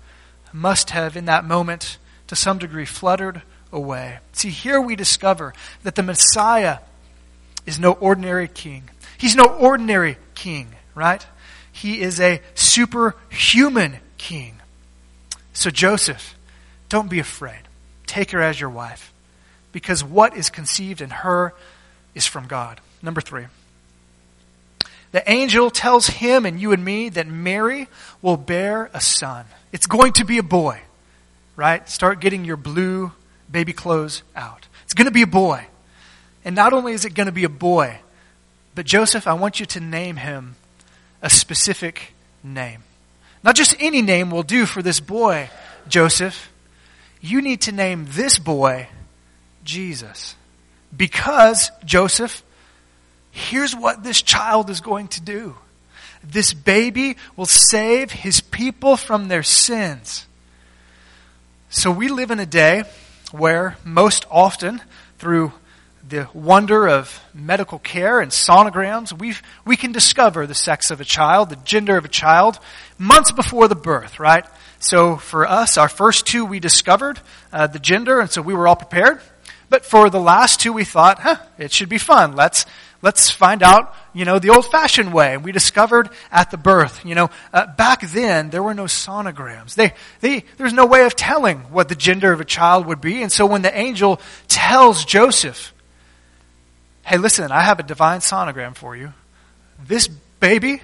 must 0.53 0.91
have, 0.91 1.17
in 1.17 1.27
that 1.27 1.45
moment, 1.45 1.99
to 2.31 2.37
some 2.37 2.59
degree, 2.59 2.85
fluttered 2.85 3.43
away. 3.73 4.21
See, 4.35 4.51
here 4.51 4.81
we 4.81 4.95
discover 4.95 5.53
that 5.83 5.97
the 5.97 6.05
Messiah 6.05 6.79
is 7.67 7.77
no 7.77 7.91
ordinary 7.91 8.47
king. 8.47 8.89
He's 9.19 9.35
no 9.35 9.47
ordinary 9.47 10.17
king, 10.37 10.69
right? 10.95 11.27
He 11.73 12.01
is 12.01 12.21
a 12.21 12.41
superhuman 12.55 13.97
king. 14.17 14.61
So, 15.55 15.71
Joseph, 15.71 16.37
don't 16.89 17.11
be 17.11 17.19
afraid. 17.19 17.63
Take 18.07 18.31
her 18.31 18.41
as 18.41 18.61
your 18.61 18.71
wife, 18.71 19.13
because 19.73 20.05
what 20.05 20.37
is 20.37 20.51
conceived 20.51 21.01
in 21.01 21.11
her 21.11 21.53
is 22.15 22.27
from 22.27 22.47
God. 22.47 22.81
Number 23.03 23.21
three. 23.21 23.47
The 25.11 25.29
angel 25.29 25.69
tells 25.71 26.07
him 26.07 26.47
and 26.47 26.61
you 26.61 26.71
and 26.71 26.85
me 26.85 27.09
that 27.09 27.27
Mary 27.27 27.89
will 28.23 28.37
bear 28.37 28.89
a 28.95 29.01
son. 29.01 29.47
It's 29.73 29.89
going 29.89 30.13
to 30.13 30.25
be 30.25 30.39
a 30.39 30.45
boy, 30.45 30.81
right? 31.61 31.87
Start 31.91 32.21
getting 32.21 32.47
your 32.47 32.57
blue 32.57 33.13
baby 33.51 33.75
clothes 33.75 34.23
out. 34.35 34.67
It's 34.85 34.95
going 34.95 35.05
to 35.05 35.13
be 35.13 35.21
a 35.21 35.27
boy. 35.27 35.67
And 36.43 36.57
not 36.57 36.73
only 36.73 36.95
is 36.95 37.05
it 37.05 37.13
going 37.13 37.27
to 37.27 37.33
be 37.33 37.45
a 37.45 37.51
boy, 37.51 37.99
but 38.75 38.87
Joseph, 38.87 39.27
I 39.27 39.35
want 39.35 39.61
you 39.61 39.67
to 39.67 39.81
name 39.81 40.17
him 40.17 40.57
a 41.21 41.29
specific 41.29 42.15
name. 42.43 42.83
Not 43.43 43.57
just 43.57 43.77
any 43.79 44.01
name 44.01 44.31
will 44.31 44.43
do 44.43 44.65
for 44.65 44.81
this 44.81 45.01
boy, 45.01 45.51
Joseph. 45.87 46.51
You 47.21 47.43
need 47.43 47.61
to 47.63 47.73
name 47.73 48.07
this 48.09 48.39
boy 48.39 48.89
Jesus. 49.63 50.37
Because, 50.97 51.71
Joseph, 51.85 52.43
here's 53.33 53.77
what 53.77 54.03
this 54.03 54.23
child 54.23 54.71
is 54.71 54.81
going 54.81 55.09
to 55.09 55.21
do. 55.21 55.57
This 56.25 56.55
baby 56.55 57.19
will 57.37 57.45
save 57.45 58.13
his 58.13 58.41
people 58.41 58.97
from 58.97 59.29
their 59.29 59.43
sins. 59.43 60.27
So 61.73 61.93
we 61.93 62.09
live 62.09 62.33
in 62.33 62.41
a 62.41 62.47
day 62.47 62.83
where 63.31 63.77
most 63.85 64.27
often 64.29 64.83
through 65.21 65.53
the 66.07 66.29
wonder 66.35 66.89
of 66.89 67.23
medical 67.33 67.79
care 67.79 68.19
and 68.19 68.33
sonograms, 68.33 69.17
we 69.17 69.37
we 69.65 69.77
can 69.77 69.93
discover 69.93 70.49
the 70.49 70.55
sex 70.55 70.91
of 70.91 71.01
a 71.01 71.05
child, 71.05 71.49
the 71.49 71.55
gender 71.55 71.97
of 71.97 72.05
a 72.05 72.09
child, 72.09 72.59
months 72.99 73.31
before 73.31 73.69
the 73.69 73.77
birth, 73.77 74.19
right? 74.19 74.45
So 74.81 75.15
for 75.15 75.47
us, 75.47 75.79
our 75.79 75.89
first 75.89 76.27
two, 76.27 76.45
we 76.45 76.59
discovered 76.59 77.21
uh, 77.53 77.69
the 77.69 77.79
gender, 77.79 78.19
and 78.19 78.29
so 78.29 78.43
we 78.43 78.53
were 78.53 78.67
all 78.67 78.75
prepared. 78.75 79.21
But 79.69 79.87
for 79.87 80.11
the 80.11 80.19
last 80.19 80.59
two, 80.59 80.73
we 80.73 80.83
thought, 80.83 81.21
huh, 81.21 81.37
it 81.57 81.71
should 81.71 81.89
be 81.89 81.99
fun. 81.99 82.35
Let's 82.35 82.67
let's 83.03 83.31
find 83.31 83.63
out, 83.63 83.95
you 84.13 84.25
know, 84.25 84.39
the 84.39 84.51
old-fashioned 84.51 85.13
way. 85.13 85.37
We 85.37 85.53
discovered 85.53 86.11
at 86.31 86.51
the 86.51 86.57
birth, 86.57 87.05
you 87.05 87.15
know, 87.15 87.31
uh, 87.53 87.67
back 87.67 88.03
then 88.03 88.51
there 88.51 88.63
were 88.63 88.75
no 88.75 88.85
sonograms. 88.85 89.75
They, 89.75 89.95
they, 90.21 90.45
there's 90.57 90.73
no 90.73 90.87
way 90.87 91.05
of 91.05 91.17
telling 91.17 91.61
what 91.73 91.89
the 91.89 91.95
gender 91.95 92.33
of 92.33 92.41
a 92.41 92.45
child 92.45 92.87
would 92.87 93.01
be. 93.01 93.23
And 93.23 93.33
so 93.33 93.47
when 93.47 93.63
the 93.63 93.77
angel 93.77 94.21
tells 94.49 95.05
Joseph, 95.05 95.73
hey, 97.05 97.17
listen, 97.17 97.51
I 97.51 97.63
have 97.63 97.81
a 97.81 97.85
divine 97.85 98.21
sonogram 98.21 98.77
for 98.77 98.95
you. 98.95 99.13
This 99.87 100.09
baby, 100.09 100.83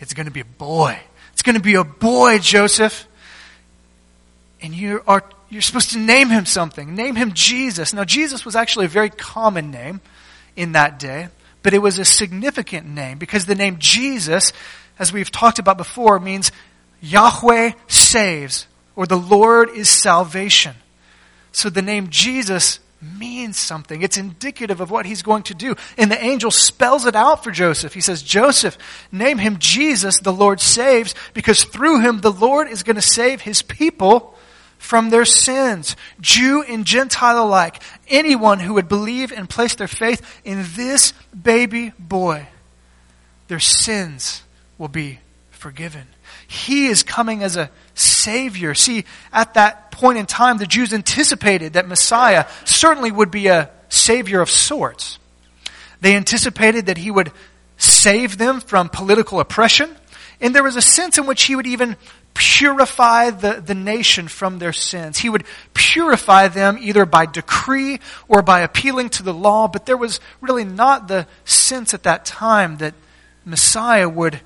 it's 0.00 0.14
going 0.14 0.26
to 0.26 0.32
be 0.32 0.40
a 0.40 0.44
boy. 0.44 0.98
It's 1.32 1.42
going 1.42 1.56
to 1.56 1.62
be 1.62 1.74
a 1.74 1.84
boy, 1.84 2.38
Joseph. 2.38 3.06
And 4.60 4.74
you 4.74 5.02
are, 5.06 5.24
you're 5.48 5.62
supposed 5.62 5.92
to 5.92 5.98
name 5.98 6.28
him 6.28 6.44
something. 6.44 6.94
Name 6.94 7.14
him 7.14 7.32
Jesus. 7.32 7.94
Now, 7.94 8.04
Jesus 8.04 8.44
was 8.44 8.54
actually 8.54 8.86
a 8.86 8.88
very 8.88 9.08
common 9.08 9.70
name 9.70 10.00
in 10.56 10.72
that 10.72 10.98
day 10.98 11.28
but 11.68 11.74
it 11.74 11.80
was 11.80 11.98
a 11.98 12.04
significant 12.06 12.86
name 12.86 13.18
because 13.18 13.44
the 13.44 13.54
name 13.54 13.76
Jesus, 13.78 14.54
as 14.98 15.12
we've 15.12 15.30
talked 15.30 15.58
about 15.58 15.76
before, 15.76 16.18
means 16.18 16.50
Yahweh 17.02 17.72
saves 17.88 18.66
or 18.96 19.06
the 19.06 19.18
Lord 19.18 19.68
is 19.76 19.90
salvation. 19.90 20.76
So 21.52 21.68
the 21.68 21.82
name 21.82 22.08
Jesus 22.08 22.80
means 23.02 23.58
something. 23.58 24.00
It's 24.00 24.16
indicative 24.16 24.80
of 24.80 24.90
what 24.90 25.04
he's 25.04 25.20
going 25.20 25.42
to 25.42 25.54
do. 25.54 25.76
And 25.98 26.10
the 26.10 26.24
angel 26.24 26.50
spells 26.50 27.04
it 27.04 27.14
out 27.14 27.44
for 27.44 27.50
Joseph. 27.50 27.92
He 27.92 28.00
says, 28.00 28.22
Joseph, 28.22 28.78
name 29.12 29.36
him 29.36 29.58
Jesus, 29.58 30.20
the 30.20 30.32
Lord 30.32 30.62
saves, 30.62 31.14
because 31.34 31.64
through 31.64 32.00
him 32.00 32.22
the 32.22 32.32
Lord 32.32 32.70
is 32.70 32.82
going 32.82 32.96
to 32.96 33.02
save 33.02 33.42
his 33.42 33.60
people 33.60 34.37
from 34.78 35.10
their 35.10 35.24
sins, 35.24 35.96
Jew 36.20 36.62
and 36.62 36.84
Gentile 36.84 37.44
alike, 37.44 37.82
anyone 38.08 38.60
who 38.60 38.74
would 38.74 38.88
believe 38.88 39.32
and 39.32 39.48
place 39.48 39.74
their 39.74 39.88
faith 39.88 40.40
in 40.44 40.64
this 40.74 41.12
baby 41.40 41.92
boy, 41.98 42.48
their 43.48 43.60
sins 43.60 44.42
will 44.78 44.88
be 44.88 45.18
forgiven. 45.50 46.06
He 46.46 46.86
is 46.86 47.02
coming 47.02 47.42
as 47.42 47.56
a 47.56 47.70
Savior. 47.94 48.74
See, 48.74 49.04
at 49.32 49.54
that 49.54 49.90
point 49.90 50.18
in 50.18 50.26
time, 50.26 50.58
the 50.58 50.66
Jews 50.66 50.94
anticipated 50.94 51.74
that 51.74 51.88
Messiah 51.88 52.46
certainly 52.64 53.10
would 53.10 53.30
be 53.30 53.48
a 53.48 53.70
Savior 53.88 54.40
of 54.40 54.48
sorts. 54.48 55.18
They 56.00 56.14
anticipated 56.14 56.86
that 56.86 56.98
He 56.98 57.10
would 57.10 57.32
save 57.76 58.38
them 58.38 58.60
from 58.60 58.88
political 58.88 59.40
oppression, 59.40 59.94
and 60.40 60.54
there 60.54 60.62
was 60.62 60.76
a 60.76 60.82
sense 60.82 61.18
in 61.18 61.26
which 61.26 61.42
He 61.42 61.56
would 61.56 61.66
even 61.66 61.96
purify 62.34 63.30
the, 63.30 63.62
the 63.64 63.74
nation 63.74 64.28
from 64.28 64.58
their 64.58 64.72
sins. 64.72 65.18
He 65.18 65.28
would 65.28 65.44
purify 65.74 66.48
them 66.48 66.78
either 66.80 67.04
by 67.04 67.26
decree 67.26 68.00
or 68.28 68.42
by 68.42 68.60
appealing 68.60 69.10
to 69.10 69.22
the 69.22 69.34
law, 69.34 69.68
but 69.68 69.86
there 69.86 69.96
was 69.96 70.20
really 70.40 70.64
not 70.64 71.08
the 71.08 71.26
sense 71.44 71.94
at 71.94 72.04
that 72.04 72.24
time 72.24 72.76
that 72.78 72.94
Messiah 73.44 74.08
would 74.08 74.40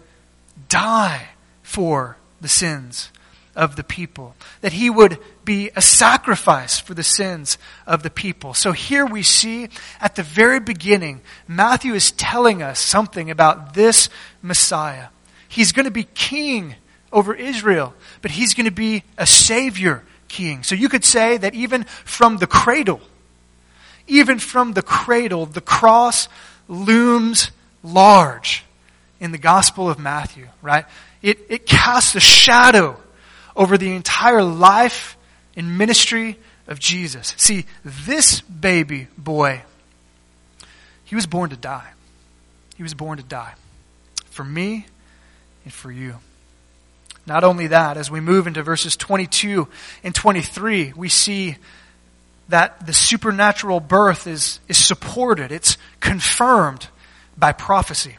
die 0.68 1.28
for 1.62 2.16
the 2.40 2.48
sins 2.48 3.10
of 3.54 3.76
the 3.76 3.84
people, 3.84 4.34
that 4.62 4.72
he 4.72 4.88
would 4.88 5.18
be 5.44 5.70
a 5.76 5.82
sacrifice 5.82 6.78
for 6.78 6.94
the 6.94 7.02
sins 7.02 7.58
of 7.86 8.02
the 8.02 8.10
people. 8.10 8.54
So 8.54 8.72
here 8.72 9.04
we 9.04 9.22
see 9.22 9.68
at 10.00 10.14
the 10.14 10.22
very 10.22 10.60
beginning, 10.60 11.20
Matthew 11.46 11.94
is 11.94 12.12
telling 12.12 12.62
us 12.62 12.78
something 12.78 13.30
about 13.30 13.74
this 13.74 14.08
Messiah. 14.40 15.08
He's 15.48 15.72
going 15.72 15.84
to 15.84 15.90
be 15.90 16.04
king 16.04 16.76
over 17.12 17.34
Israel, 17.34 17.94
but 18.22 18.30
he's 18.30 18.54
going 18.54 18.66
to 18.66 18.70
be 18.72 19.04
a 19.18 19.26
savior 19.26 20.02
king. 20.28 20.62
So 20.62 20.74
you 20.74 20.88
could 20.88 21.04
say 21.04 21.36
that 21.36 21.54
even 21.54 21.84
from 21.84 22.38
the 22.38 22.46
cradle, 22.46 23.00
even 24.06 24.38
from 24.38 24.72
the 24.72 24.82
cradle, 24.82 25.46
the 25.46 25.60
cross 25.60 26.28
looms 26.68 27.50
large 27.82 28.64
in 29.20 29.30
the 29.32 29.38
Gospel 29.38 29.88
of 29.88 29.98
Matthew, 29.98 30.48
right? 30.62 30.86
It, 31.20 31.38
it 31.48 31.66
casts 31.66 32.14
a 32.14 32.20
shadow 32.20 32.96
over 33.54 33.78
the 33.78 33.94
entire 33.94 34.42
life 34.42 35.16
and 35.56 35.78
ministry 35.78 36.38
of 36.66 36.78
Jesus. 36.78 37.34
See, 37.36 37.66
this 37.84 38.40
baby 38.40 39.08
boy, 39.16 39.62
he 41.04 41.14
was 41.14 41.26
born 41.26 41.50
to 41.50 41.56
die. 41.56 41.90
He 42.76 42.82
was 42.82 42.94
born 42.94 43.18
to 43.18 43.24
die. 43.24 43.54
For 44.30 44.44
me 44.44 44.86
and 45.64 45.72
for 45.72 45.92
you. 45.92 46.16
Not 47.26 47.44
only 47.44 47.68
that, 47.68 47.96
as 47.96 48.10
we 48.10 48.20
move 48.20 48.46
into 48.46 48.62
verses 48.62 48.96
22 48.96 49.68
and 50.02 50.14
23, 50.14 50.92
we 50.96 51.08
see 51.08 51.56
that 52.48 52.84
the 52.86 52.92
supernatural 52.92 53.80
birth 53.80 54.26
is, 54.26 54.60
is 54.68 54.76
supported, 54.76 55.52
it's 55.52 55.78
confirmed 56.00 56.88
by 57.36 57.52
prophecy. 57.52 58.16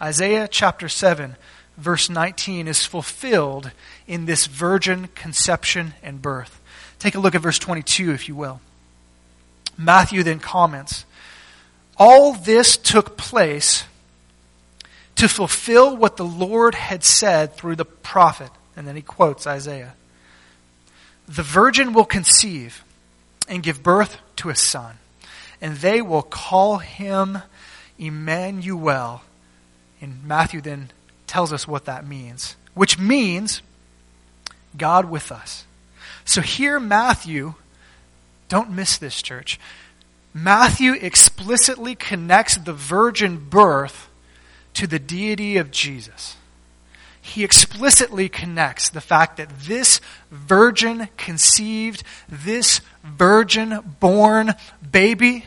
Isaiah 0.00 0.48
chapter 0.48 0.88
7, 0.88 1.36
verse 1.76 2.08
19, 2.08 2.68
is 2.68 2.86
fulfilled 2.86 3.70
in 4.06 4.26
this 4.26 4.46
virgin 4.46 5.08
conception 5.14 5.94
and 6.02 6.22
birth. 6.22 6.60
Take 6.98 7.14
a 7.14 7.20
look 7.20 7.34
at 7.34 7.42
verse 7.42 7.58
22, 7.58 8.12
if 8.12 8.28
you 8.28 8.34
will. 8.34 8.60
Matthew 9.76 10.22
then 10.22 10.40
comments 10.40 11.04
All 11.96 12.32
this 12.32 12.76
took 12.76 13.16
place 13.16 13.84
to 15.18 15.28
fulfill 15.28 15.96
what 15.96 16.16
the 16.16 16.24
Lord 16.24 16.76
had 16.76 17.02
said 17.02 17.54
through 17.54 17.74
the 17.74 17.84
prophet. 17.84 18.50
And 18.76 18.86
then 18.86 18.94
he 18.94 19.02
quotes 19.02 19.46
Isaiah 19.46 19.94
The 21.26 21.42
virgin 21.42 21.92
will 21.92 22.04
conceive 22.04 22.84
and 23.48 23.62
give 23.62 23.82
birth 23.82 24.18
to 24.36 24.50
a 24.50 24.54
son, 24.54 24.98
and 25.60 25.76
they 25.76 26.00
will 26.00 26.22
call 26.22 26.78
him 26.78 27.38
Emmanuel. 27.98 29.22
And 30.00 30.24
Matthew 30.24 30.60
then 30.60 30.90
tells 31.26 31.52
us 31.52 31.66
what 31.66 31.86
that 31.86 32.06
means, 32.06 32.54
which 32.74 32.98
means 32.98 33.60
God 34.76 35.10
with 35.10 35.32
us. 35.32 35.64
So 36.24 36.40
here, 36.40 36.78
Matthew, 36.78 37.54
don't 38.48 38.70
miss 38.70 38.98
this, 38.98 39.20
church. 39.20 39.58
Matthew 40.32 40.92
explicitly 40.92 41.96
connects 41.96 42.56
the 42.56 42.72
virgin 42.72 43.38
birth 43.38 44.07
to 44.78 44.86
the 44.86 45.00
deity 45.00 45.56
of 45.56 45.72
Jesus. 45.72 46.36
He 47.20 47.42
explicitly 47.42 48.28
connects 48.28 48.88
the 48.88 49.00
fact 49.00 49.36
that 49.38 49.50
this 49.62 50.00
virgin 50.30 51.08
conceived, 51.16 52.04
this 52.28 52.80
virgin 53.02 53.80
born 53.98 54.54
baby 54.92 55.46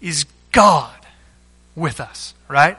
is 0.00 0.24
God 0.50 0.96
with 1.76 2.00
us, 2.00 2.32
right? 2.48 2.78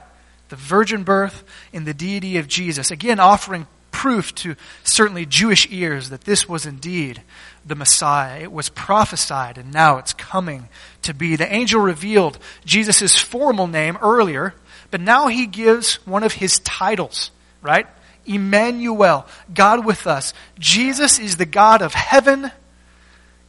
The 0.49 0.55
virgin 0.55 1.03
birth 1.03 1.43
in 1.71 1.85
the 1.85 1.93
deity 1.93 2.37
of 2.37 2.47
Jesus. 2.47 2.89
Again, 2.89 3.19
offering 3.19 3.67
proof 3.91 4.33
to 4.35 4.55
certainly 4.83 5.27
Jewish 5.27 5.67
ears 5.69 6.09
that 6.09 6.21
this 6.21 6.49
was 6.49 6.65
indeed 6.65 7.21
the 7.63 7.75
Messiah. 7.75 8.41
It 8.41 8.51
was 8.51 8.69
prophesied 8.69 9.59
and 9.59 9.71
now 9.71 9.99
it's 9.99 10.13
coming 10.13 10.67
to 11.03 11.13
be. 11.13 11.35
The 11.35 11.53
angel 11.53 11.79
revealed 11.79 12.39
Jesus' 12.65 13.19
formal 13.19 13.67
name 13.67 13.99
earlier 14.01 14.55
but 14.91 15.01
now 15.01 15.27
he 15.27 15.45
gives 15.45 15.95
one 16.05 16.23
of 16.23 16.33
his 16.33 16.59
titles, 16.59 17.31
right? 17.61 17.87
Emmanuel, 18.25 19.25
God 19.53 19.85
with 19.85 20.07
us. 20.07 20.33
Jesus 20.59 21.19
is 21.19 21.37
the 21.37 21.45
God 21.45 21.81
of 21.81 21.93
heaven 21.93 22.51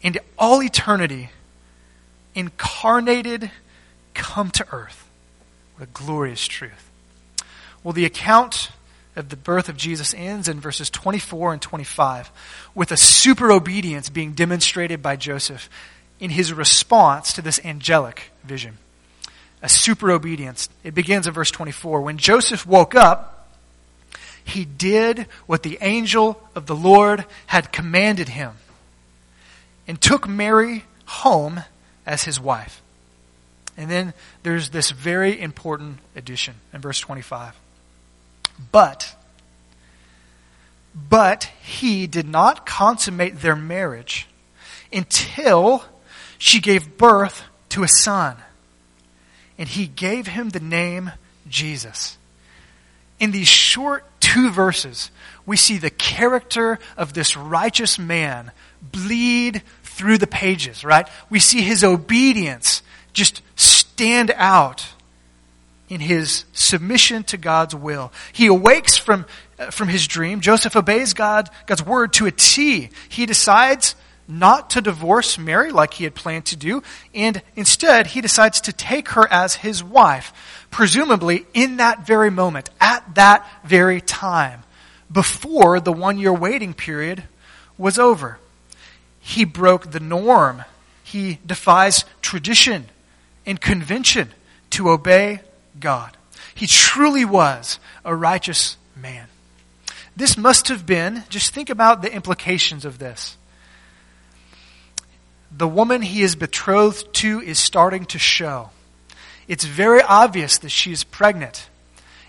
and 0.03 0.19
all 0.39 0.63
eternity, 0.63 1.31
incarnated, 2.35 3.51
come 4.15 4.51
to 4.53 4.67
earth. 4.73 5.09
What 5.77 5.89
a 5.89 5.93
glorious 5.93 6.47
truth. 6.47 6.91
Well, 7.83 7.93
the 7.93 8.05
account 8.05 8.71
of 9.17 9.29
the 9.29 9.37
birth 9.37 9.69
of 9.69 9.77
Jesus 9.77 10.15
ends 10.15 10.49
in 10.49 10.61
verses 10.61 10.89
24 10.91 11.55
and 11.55 11.63
25 11.63 12.31
with 12.75 12.93
a 12.93 12.97
super 12.97 13.51
obedience 13.51 14.09
being 14.09 14.33
demonstrated 14.33 15.03
by 15.03 15.17
Joseph 15.17 15.69
in 16.19 16.31
his 16.31 16.53
response 16.53 17.33
to 17.33 17.43
this 17.43 17.61
angelic 17.65 18.31
vision 18.45 18.79
a 19.63 19.69
super 19.69 20.11
obedience. 20.11 20.69
It 20.85 20.95
begins 20.95 21.27
in 21.27 21.33
verse 21.33 21.51
24. 21.51 22.01
When 22.01 22.19
Joseph 22.19 22.67
woke 22.67 22.95
up, 22.95 23.49
he 24.45 24.65
did 24.65 25.27
what 25.47 25.63
the 25.63 25.79
angel 25.81 26.41
of 26.55 26.67
the 26.67 26.75
Lord 26.75 27.25
had 27.47 27.73
commanded 27.73 28.29
him 28.29 28.53
and 29.87 30.01
took 30.01 30.29
Mary 30.29 30.85
home 31.05 31.63
as 32.07 32.25
his 32.25 32.41
wife. 32.41 32.81
And 33.77 33.91
then 33.91 34.15
there's 34.43 34.71
this 34.71 34.91
very 34.91 35.41
important 35.41 35.99
addition 36.17 36.55
in 36.73 36.81
verse 36.81 37.01
25. 37.01 37.55
But, 38.73 39.15
but 41.09 41.45
he 41.63 42.07
did 42.07 42.29
not 42.29 42.67
consummate 42.67 43.41
their 43.41 43.57
marriage 43.57 44.27
until 44.93 45.85
she 46.39 46.61
gave 46.61 46.99
birth 46.99 47.45
to 47.71 47.83
a 47.83 47.89
son. 47.89 48.37
And 49.61 49.69
he 49.69 49.87
gave 49.87 50.27
him 50.27 50.49
the 50.49 50.59
name 50.59 51.13
Jesus. 51.47 52.17
In 53.21 53.31
these 53.31 53.47
short 53.47 54.05
two 54.19 54.51
verses, 54.51 55.11
we 55.45 55.59
see 55.59 55.77
the 55.77 55.91
character 55.91 56.79
of 56.97 57.13
this 57.13 57.37
righteous 57.37 57.99
man 57.99 58.53
bleed 58.81 59.63
through 59.83 60.17
the 60.17 60.27
pages, 60.27 60.83
right? 60.83 61.07
We 61.29 61.41
see 61.41 61.61
his 61.61 61.85
obedience 61.85 62.83
just 63.13 63.43
stand 63.55 64.33
out 64.35 64.87
in 65.91 66.01
his 66.01 66.47
submission 66.55 67.25
to 67.25 67.37
God's 67.37 67.75
will. 67.75 68.13
He 68.33 68.47
awakes 68.47 68.97
from, 68.97 69.27
uh, 69.59 69.71
from 69.71 69.89
his 69.89 70.07
dream. 70.07 70.41
Joseph 70.41 70.75
obeys 70.75 71.13
God, 71.13 71.51
God's 71.67 71.85
word 71.85 72.15
to 72.15 72.25
a 72.25 72.31
T. 72.31 72.89
He 73.11 73.27
decides 73.27 73.95
not 74.31 74.71
to 74.71 74.81
divorce 74.81 75.39
Mary 75.39 75.71
like 75.71 75.95
he 75.95 76.05
had 76.05 76.15
planned 76.15 76.47
to 76.47 76.57
do, 76.57 76.83
and 77.15 77.43
instead 77.57 78.09
he 78.09 78.21
decides 78.21 78.61
to 78.63 78.73
take 78.73 79.11
her 79.11 79.31
as 79.33 79.57
his 79.57 79.83
wife, 79.83 80.33
presumably 80.71 81.47
in 81.53 81.79
that 81.79 82.07
very 82.07 82.31
moment, 82.31 82.71
at 82.81 83.15
that 83.15 83.47
very 83.65 84.01
time, 84.01 84.63
before 85.11 85.81
the 85.81 85.93
one 85.93 86.19
year 86.19 86.33
waiting 86.33 86.73
period 86.73 87.25
was 87.77 87.99
over. 87.99 88.39
He 89.19 89.45
broke 89.45 89.91
the 89.91 90.01
norm. 90.01 90.65
He 91.03 91.39
defies 91.45 92.05
tradition 92.23 92.87
and 93.45 93.61
convention 93.61 94.31
to 94.71 94.91
obey 94.91 95.41
God. 95.79 96.17
He 96.55 96.67
truly 96.67 97.25
was 97.25 97.79
a 98.05 98.15
righteous 98.15 98.77
man. 98.95 99.27
This 100.17 100.37
must 100.37 100.69
have 100.69 100.85
been, 100.87 101.25
just 101.29 101.55
think 101.55 101.71
about 101.71 102.03
the 102.03 102.13
implications 102.13 102.85
of 102.85 102.99
this. 102.99 103.37
The 105.51 105.69
woman 105.69 106.03
he 106.03 106.23
is 106.23 106.37
betrothed 106.37 107.13
to 107.15 107.41
is 107.41 107.59
starting 107.59 108.05
to 108.07 108.19
show. 108.19 108.71
It's 109.49 109.65
very 109.65 110.01
obvious 110.01 110.59
that 110.59 110.69
she 110.69 110.93
is 110.93 111.03
pregnant. 111.03 111.69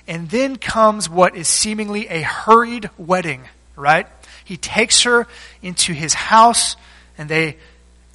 And 0.07 0.29
then 0.29 0.55
comes 0.55 1.07
what 1.07 1.35
is 1.35 1.47
seemingly 1.47 2.07
a 2.07 2.21
hurried 2.21 2.89
wedding, 2.97 3.43
right? 3.75 4.07
He 4.43 4.57
takes 4.57 5.03
her 5.03 5.27
into 5.61 5.93
his 5.93 6.13
house 6.13 6.75
and 7.17 7.29
they 7.29 7.57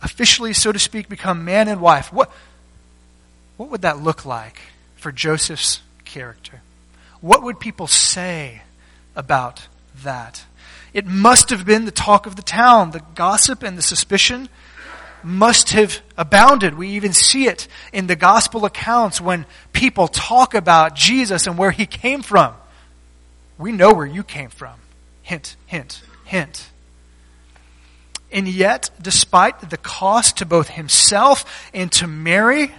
officially, 0.03 0.53
so 0.53 0.73
to 0.73 0.79
speak, 0.79 1.09
become 1.09 1.45
man 1.45 1.69
and 1.69 1.81
wife. 1.81 2.13
What, 2.13 2.31
what 3.57 3.71
would 3.71 3.83
that 3.83 4.03
look 4.03 4.25
like 4.25 4.61
for 4.97 5.13
Joseph's 5.13 5.81
character? 6.05 6.63
What 7.21 7.43
would 7.45 7.61
people 7.61 7.87
say 7.87 8.63
about 9.15 9.69
that? 10.03 10.45
It 10.93 11.07
must 11.07 11.51
have 11.51 11.65
been 11.65 11.85
the 11.85 11.91
talk 11.91 12.27
of 12.27 12.37
the 12.37 12.43
town. 12.43 12.91
The 12.91 13.03
gossip 13.15 13.63
and 13.63 13.79
the 13.79 13.83
suspicion 13.83 14.49
must 15.27 15.71
have 15.71 16.01
abounded. 16.17 16.79
We 16.79 16.91
even 16.91 17.13
see 17.13 17.49
it 17.49 17.67
in 17.93 18.07
the 18.07 18.15
gospel 18.15 18.65
accounts 18.65 19.21
when 19.21 19.45
people 19.73 20.07
talk 20.07 20.55
about 20.55 20.95
Jesus 20.95 21.49
and 21.49 21.59
where 21.59 21.73
he 21.73 21.85
came 21.85 22.23
from. 22.23 22.55
We 23.59 23.73
know 23.73 23.93
where 23.93 24.07
you 24.07 24.23
came 24.23 24.51
from. 24.51 24.75
Hint, 25.23 25.57
hint, 25.67 26.03
hint. 26.25 26.71
And 28.31 28.47
yet, 28.47 28.91
despite 29.03 29.69
the 29.71 29.77
cost 29.77 30.39
to 30.39 30.47
both 30.47 30.69
himself 30.69 31.71
and 31.75 31.91
to 31.93 32.07
Mary, 32.07 32.73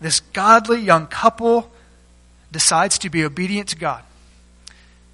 this 0.00 0.20
godly 0.20 0.80
young 0.80 1.06
couple 1.06 1.70
decides 2.50 2.98
to 3.00 3.10
be 3.10 3.24
obedient 3.24 3.68
to 3.68 3.76
God 3.76 4.02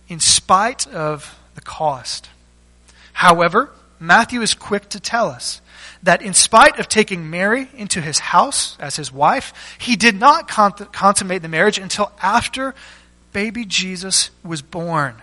in 0.09 0.21
spite 0.21 0.87
of 0.87 1.39
the 1.55 1.61
cost. 1.61 2.31
However, 3.13 3.71
Matthew 3.99 4.41
is 4.43 4.55
quick 4.55 4.89
to 4.91 5.01
tell 5.01 5.29
us 5.29 5.61
that 6.03 6.23
in 6.23 6.35
spite 6.35 6.79
of 6.79 6.89
taking 6.89 7.31
Mary 7.31 7.69
into 7.75 8.01
his 8.01 8.19
house 8.19 8.77
as 8.79 8.97
his 8.97 9.11
wife, 9.11 9.53
he 9.79 9.97
did 9.97 10.19
not 10.19 10.49
consummate 10.49 11.43
the 11.43 11.49
marriage 11.49 11.79
until 11.79 12.13
after 12.21 12.75
baby 13.33 13.65
Jesus 13.65 14.31
was 14.43 14.63
born. 14.63 15.15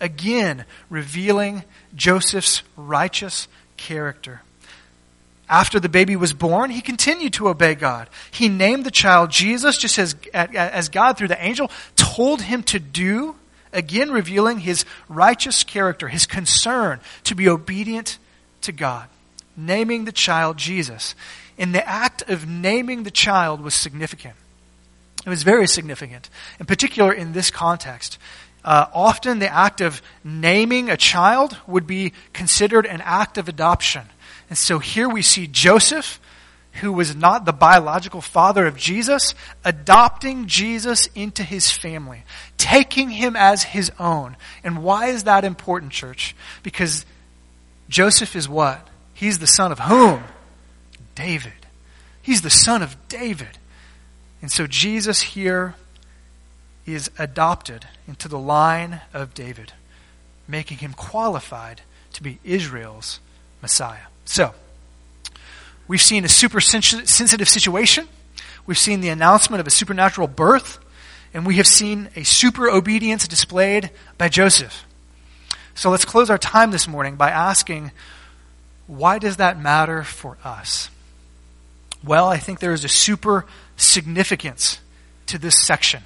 Again, 0.00 0.64
revealing 0.90 1.62
Joseph's 1.94 2.62
righteous 2.76 3.48
character. 3.76 4.42
After 5.48 5.78
the 5.78 5.90
baby 5.90 6.16
was 6.16 6.32
born, 6.32 6.70
he 6.70 6.80
continued 6.80 7.34
to 7.34 7.48
obey 7.48 7.74
God. 7.74 8.08
He 8.30 8.48
named 8.48 8.84
the 8.84 8.90
child 8.90 9.30
Jesus, 9.30 9.76
just 9.76 9.98
as, 9.98 10.16
as 10.32 10.88
God, 10.88 11.18
through 11.18 11.28
the 11.28 11.44
angel, 11.44 11.70
told 11.96 12.40
him 12.40 12.62
to 12.64 12.78
do, 12.78 13.36
again 13.74 14.10
revealing 14.10 14.60
his 14.60 14.84
righteous 15.08 15.64
character, 15.64 16.08
his 16.08 16.26
concern 16.26 17.00
to 17.24 17.34
be 17.34 17.48
obedient 17.48 18.18
to 18.62 18.72
God. 18.72 19.08
Naming 19.56 20.04
the 20.04 20.12
child 20.12 20.56
Jesus. 20.56 21.14
And 21.58 21.74
the 21.74 21.86
act 21.86 22.28
of 22.28 22.48
naming 22.48 23.02
the 23.02 23.10
child 23.10 23.60
was 23.60 23.74
significant. 23.74 24.34
It 25.24 25.28
was 25.28 25.42
very 25.42 25.66
significant, 25.66 26.28
in 26.60 26.66
particular 26.66 27.12
in 27.12 27.32
this 27.32 27.50
context. 27.50 28.18
Uh, 28.64 28.86
often 28.92 29.38
the 29.38 29.52
act 29.52 29.80
of 29.80 30.02
naming 30.22 30.90
a 30.90 30.96
child 30.96 31.56
would 31.66 31.86
be 31.86 32.12
considered 32.32 32.86
an 32.86 33.02
act 33.02 33.38
of 33.38 33.48
adoption. 33.48 34.02
And 34.48 34.58
so 34.58 34.78
here 34.78 35.08
we 35.08 35.22
see 35.22 35.46
Joseph, 35.46 36.20
who 36.80 36.92
was 36.92 37.14
not 37.14 37.44
the 37.44 37.52
biological 37.52 38.20
father 38.20 38.66
of 38.66 38.76
Jesus, 38.76 39.34
adopting 39.64 40.46
Jesus 40.46 41.06
into 41.14 41.42
his 41.42 41.70
family, 41.70 42.24
taking 42.58 43.10
him 43.10 43.36
as 43.36 43.62
his 43.62 43.92
own. 43.98 44.36
And 44.62 44.82
why 44.82 45.06
is 45.06 45.24
that 45.24 45.44
important, 45.44 45.92
church? 45.92 46.34
Because 46.62 47.06
Joseph 47.88 48.34
is 48.34 48.48
what? 48.48 48.88
He's 49.12 49.38
the 49.38 49.46
son 49.46 49.70
of 49.70 49.80
whom? 49.80 50.24
David. 51.14 51.52
He's 52.20 52.42
the 52.42 52.50
son 52.50 52.82
of 52.82 52.96
David. 53.08 53.58
And 54.42 54.50
so 54.50 54.66
Jesus 54.66 55.22
here 55.22 55.76
is 56.86 57.10
adopted 57.18 57.86
into 58.08 58.28
the 58.28 58.38
line 58.38 59.00
of 59.12 59.32
David, 59.32 59.72
making 60.48 60.78
him 60.78 60.92
qualified 60.92 61.82
to 62.14 62.22
be 62.22 62.38
Israel's 62.44 63.20
Messiah. 63.62 64.06
So, 64.24 64.54
we've 65.88 66.02
seen 66.02 66.24
a 66.24 66.28
super 66.28 66.60
sensitive 66.60 67.48
situation. 67.48 68.08
We've 68.66 68.78
seen 68.78 69.00
the 69.00 69.10
announcement 69.10 69.60
of 69.60 69.66
a 69.66 69.70
supernatural 69.70 70.28
birth. 70.28 70.78
And 71.32 71.44
we 71.44 71.56
have 71.56 71.66
seen 71.66 72.08
a 72.14 72.22
super 72.22 72.70
obedience 72.70 73.26
displayed 73.26 73.90
by 74.16 74.28
Joseph. 74.28 74.86
So 75.74 75.90
let's 75.90 76.04
close 76.04 76.30
our 76.30 76.38
time 76.38 76.70
this 76.70 76.86
morning 76.86 77.16
by 77.16 77.30
asking, 77.30 77.90
why 78.86 79.18
does 79.18 79.38
that 79.38 79.60
matter 79.60 80.04
for 80.04 80.38
us? 80.44 80.90
Well, 82.04 82.28
I 82.28 82.36
think 82.36 82.60
there 82.60 82.72
is 82.72 82.84
a 82.84 82.88
super 82.88 83.46
significance 83.76 84.78
to 85.26 85.38
this 85.38 85.58
section 85.58 86.04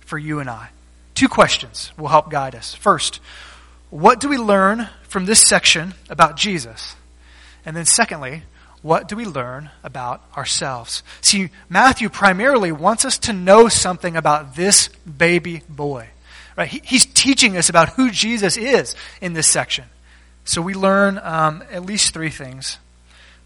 for 0.00 0.16
you 0.16 0.38
and 0.38 0.48
I. 0.48 0.68
Two 1.14 1.28
questions 1.28 1.90
will 1.98 2.08
help 2.08 2.30
guide 2.30 2.54
us. 2.54 2.74
First, 2.74 3.18
what 3.90 4.20
do 4.20 4.28
we 4.28 4.38
learn 4.38 4.88
from 5.02 5.26
this 5.26 5.42
section 5.42 5.94
about 6.08 6.36
Jesus? 6.36 6.94
And 7.66 7.74
then, 7.76 7.86
secondly, 7.86 8.44
what 8.82 9.08
do 9.08 9.16
we 9.16 9.24
learn 9.24 9.70
about 9.82 10.22
ourselves? 10.36 11.02
See, 11.20 11.50
Matthew 11.68 12.08
primarily 12.08 12.72
wants 12.72 13.04
us 13.04 13.18
to 13.18 13.32
know 13.32 13.68
something 13.68 14.16
about 14.16 14.54
this 14.54 14.88
baby 14.88 15.62
boy. 15.68 16.08
Right? 16.56 16.68
He, 16.68 16.80
he's 16.84 17.06
teaching 17.06 17.56
us 17.56 17.68
about 17.68 17.90
who 17.90 18.10
Jesus 18.10 18.56
is 18.56 18.94
in 19.20 19.32
this 19.32 19.46
section. 19.48 19.84
So 20.44 20.62
we 20.62 20.74
learn 20.74 21.18
um, 21.22 21.62
at 21.70 21.84
least 21.84 22.14
three 22.14 22.30
things. 22.30 22.78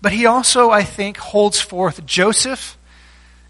But 0.00 0.12
he 0.12 0.26
also, 0.26 0.70
I 0.70 0.82
think, 0.82 1.16
holds 1.16 1.60
forth 1.60 2.04
Joseph 2.04 2.76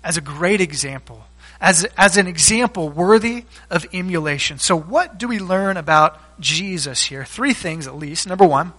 as 0.05 0.17
a 0.17 0.21
great 0.21 0.61
example, 0.61 1.25
as, 1.61 1.85
as 1.97 2.17
an 2.17 2.27
example 2.27 2.89
worthy 2.89 3.45
of 3.71 3.87
emulation. 3.93 4.59
So, 4.59 4.77
what 4.77 5.19
do 5.19 5.29
we 5.29 5.39
learn 5.39 5.77
about 5.77 6.19
Jesus 6.41 7.05
here? 7.05 7.25
Three 7.25 7.55
things 7.55 7.87
at 7.87 7.97
least. 7.97 8.27
Number 8.27 8.45
one, 8.45 8.73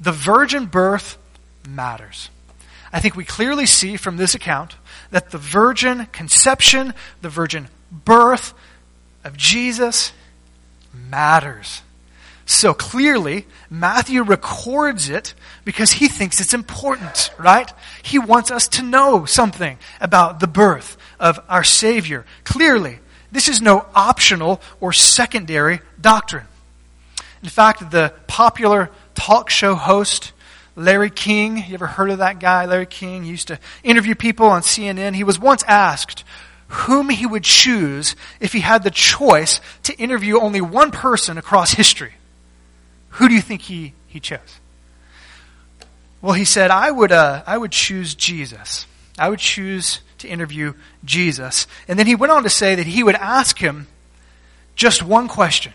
the 0.00 0.12
virgin 0.12 0.66
birth 0.66 1.16
matters. 1.66 2.30
I 2.92 3.00
think 3.00 3.16
we 3.16 3.24
clearly 3.24 3.66
see 3.66 3.96
from 3.96 4.16
this 4.16 4.34
account 4.34 4.76
that 5.10 5.30
the 5.30 5.38
virgin 5.38 6.06
conception, 6.06 6.94
the 7.20 7.28
virgin 7.28 7.68
birth 7.90 8.54
of 9.24 9.36
Jesus 9.36 10.12
matters. 10.92 11.82
So 12.48 12.72
clearly, 12.72 13.44
Matthew 13.68 14.22
records 14.22 15.08
it 15.08 15.34
because 15.64 15.92
he 15.92 16.06
thinks 16.06 16.40
it's 16.40 16.54
important, 16.54 17.32
right? 17.38 17.70
He 18.04 18.20
wants 18.20 18.52
us 18.52 18.68
to 18.68 18.82
know 18.82 19.24
something 19.24 19.78
about 20.00 20.38
the 20.38 20.46
birth 20.46 20.96
of 21.18 21.40
our 21.48 21.64
Savior. 21.64 22.24
Clearly, 22.44 23.00
this 23.32 23.48
is 23.48 23.60
no 23.60 23.84
optional 23.96 24.60
or 24.80 24.92
secondary 24.92 25.80
doctrine. 26.00 26.46
In 27.42 27.48
fact, 27.48 27.90
the 27.90 28.14
popular 28.28 28.90
talk 29.16 29.50
show 29.50 29.74
host, 29.74 30.32
Larry 30.76 31.10
King. 31.10 31.56
You 31.56 31.74
ever 31.74 31.86
heard 31.86 32.10
of 32.10 32.18
that 32.18 32.38
guy, 32.38 32.66
Larry 32.66 32.86
King? 32.86 33.24
He 33.24 33.30
used 33.30 33.48
to 33.48 33.58
interview 33.82 34.14
people 34.14 34.46
on 34.46 34.62
CNN. 34.62 35.14
He 35.14 35.24
was 35.24 35.38
once 35.38 35.64
asked 35.64 36.22
whom 36.68 37.08
he 37.08 37.26
would 37.26 37.44
choose 37.44 38.16
if 38.40 38.52
he 38.52 38.60
had 38.60 38.82
the 38.82 38.90
choice 38.90 39.60
to 39.84 39.94
interview 39.96 40.38
only 40.38 40.60
one 40.60 40.90
person 40.90 41.38
across 41.38 41.72
history. 41.72 42.14
Who 43.10 43.28
do 43.28 43.34
you 43.34 43.40
think 43.40 43.62
he, 43.62 43.94
he 44.06 44.20
chose? 44.20 44.60
Well, 46.20 46.34
he 46.34 46.44
said, 46.44 46.70
I 46.70 46.90
would, 46.90 47.12
uh, 47.12 47.42
I 47.46 47.56
would 47.56 47.72
choose 47.72 48.14
Jesus. 48.14 48.86
I 49.18 49.28
would 49.28 49.38
choose 49.38 50.00
to 50.18 50.28
interview 50.28 50.74
Jesus. 51.04 51.66
And 51.88 51.98
then 51.98 52.06
he 52.06 52.14
went 52.14 52.32
on 52.32 52.42
to 52.42 52.50
say 52.50 52.74
that 52.74 52.86
he 52.86 53.02
would 53.02 53.14
ask 53.14 53.58
him 53.58 53.86
just 54.74 55.02
one 55.02 55.28
question. 55.28 55.72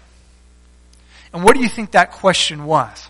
And 1.33 1.43
what 1.43 1.55
do 1.55 1.61
you 1.61 1.69
think 1.69 1.91
that 1.91 2.11
question 2.11 2.65
was? 2.65 3.09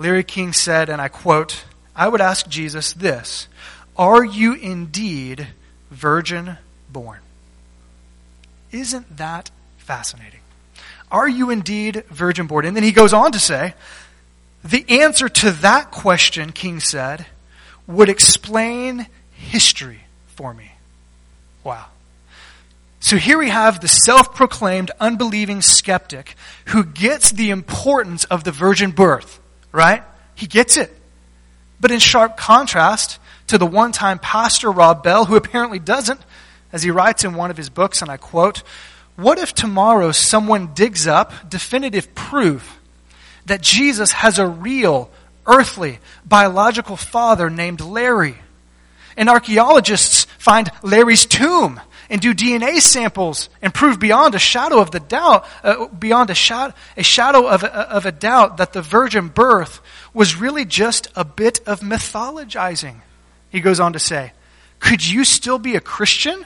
Larry 0.00 0.24
King 0.24 0.54
said, 0.54 0.88
and 0.88 0.98
I 0.98 1.08
quote, 1.08 1.64
I 1.94 2.08
would 2.08 2.22
ask 2.22 2.48
Jesus 2.48 2.94
this 2.94 3.48
Are 3.98 4.24
you 4.24 4.54
indeed 4.54 5.48
virgin 5.90 6.56
born? 6.90 7.18
Isn't 8.72 9.18
that 9.18 9.50
fascinating? 9.76 10.40
Are 11.10 11.28
you 11.28 11.50
indeed 11.50 12.04
virgin 12.08 12.46
born? 12.46 12.64
And 12.64 12.74
then 12.74 12.82
he 12.82 12.92
goes 12.92 13.12
on 13.12 13.32
to 13.32 13.38
say, 13.38 13.74
the 14.64 14.86
answer 15.02 15.28
to 15.28 15.50
that 15.50 15.90
question, 15.90 16.52
King 16.52 16.80
said, 16.80 17.26
would 17.86 18.08
explain 18.08 19.06
history 19.32 20.04
for 20.28 20.54
me. 20.54 20.72
Wow. 21.62 21.86
So 23.00 23.18
here 23.18 23.36
we 23.36 23.50
have 23.50 23.80
the 23.80 23.88
self 23.88 24.34
proclaimed 24.34 24.92
unbelieving 24.98 25.60
skeptic 25.60 26.36
who 26.66 26.84
gets 26.84 27.30
the 27.32 27.50
importance 27.50 28.24
of 28.24 28.44
the 28.44 28.52
virgin 28.52 28.92
birth, 28.92 29.40
right? 29.72 30.02
He 30.34 30.46
gets 30.46 30.76
it. 30.76 30.96
But 31.80 31.90
in 31.90 31.98
sharp 31.98 32.36
contrast 32.36 33.18
to 33.48 33.58
the 33.58 33.66
one 33.66 33.92
time 33.92 34.18
pastor 34.18 34.70
Rob 34.70 35.02
Bell, 35.02 35.24
who 35.24 35.36
apparently 35.36 35.78
doesn't, 35.78 36.20
as 36.72 36.82
he 36.82 36.90
writes 36.90 37.24
in 37.24 37.34
one 37.34 37.50
of 37.50 37.56
his 37.56 37.68
books, 37.68 38.02
and 38.02 38.10
I 38.10 38.16
quote, 38.16 38.62
What 39.16 39.38
if 39.38 39.54
tomorrow 39.54 40.12
someone 40.12 40.74
digs 40.74 41.06
up 41.06 41.48
definitive 41.48 42.14
proof 42.14 42.78
that 43.46 43.62
Jesus 43.62 44.12
has 44.12 44.38
a 44.38 44.46
real, 44.46 45.10
earthly, 45.46 45.98
biological 46.24 46.96
father 46.96 47.50
named 47.50 47.80
Larry. 47.80 48.36
And 49.16 49.28
archaeologists 49.28 50.24
find 50.38 50.70
Larry's 50.82 51.26
tomb 51.26 51.80
and 52.10 52.20
do 52.20 52.34
DNA 52.34 52.80
samples 52.80 53.48
and 53.62 53.72
prove 53.72 54.00
beyond 54.00 54.34
a 54.34 54.38
shadow 54.38 54.80
of 54.80 54.90
the 54.90 54.98
doubt, 54.98 55.46
uh, 55.62 55.86
beyond 55.86 56.28
a, 56.28 56.74
a 56.96 57.02
shadow 57.02 57.46
of 57.46 57.62
a, 57.62 57.72
of 57.88 58.04
a 58.04 58.12
doubt 58.12 58.56
that 58.56 58.72
the 58.72 58.82
virgin 58.82 59.28
birth 59.28 59.80
was 60.12 60.34
really 60.34 60.64
just 60.64 61.06
a 61.14 61.24
bit 61.24 61.60
of 61.66 61.80
mythologizing. 61.80 62.96
He 63.48 63.60
goes 63.60 63.78
on 63.78 63.92
to 63.92 64.00
say, 64.00 64.32
could 64.80 65.06
you 65.06 65.24
still 65.24 65.58
be 65.58 65.76
a 65.76 65.80
Christian? 65.80 66.44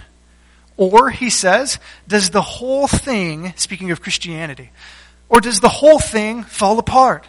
Or, 0.76 1.08
he 1.10 1.30
says, 1.30 1.78
does 2.06 2.30
the 2.30 2.42
whole 2.42 2.86
thing, 2.86 3.54
speaking 3.56 3.90
of 3.90 4.02
Christianity, 4.02 4.70
or 5.28 5.40
does 5.40 5.60
the 5.60 5.68
whole 5.68 6.00
thing 6.00 6.42
fall 6.42 6.78
apart? 6.78 7.26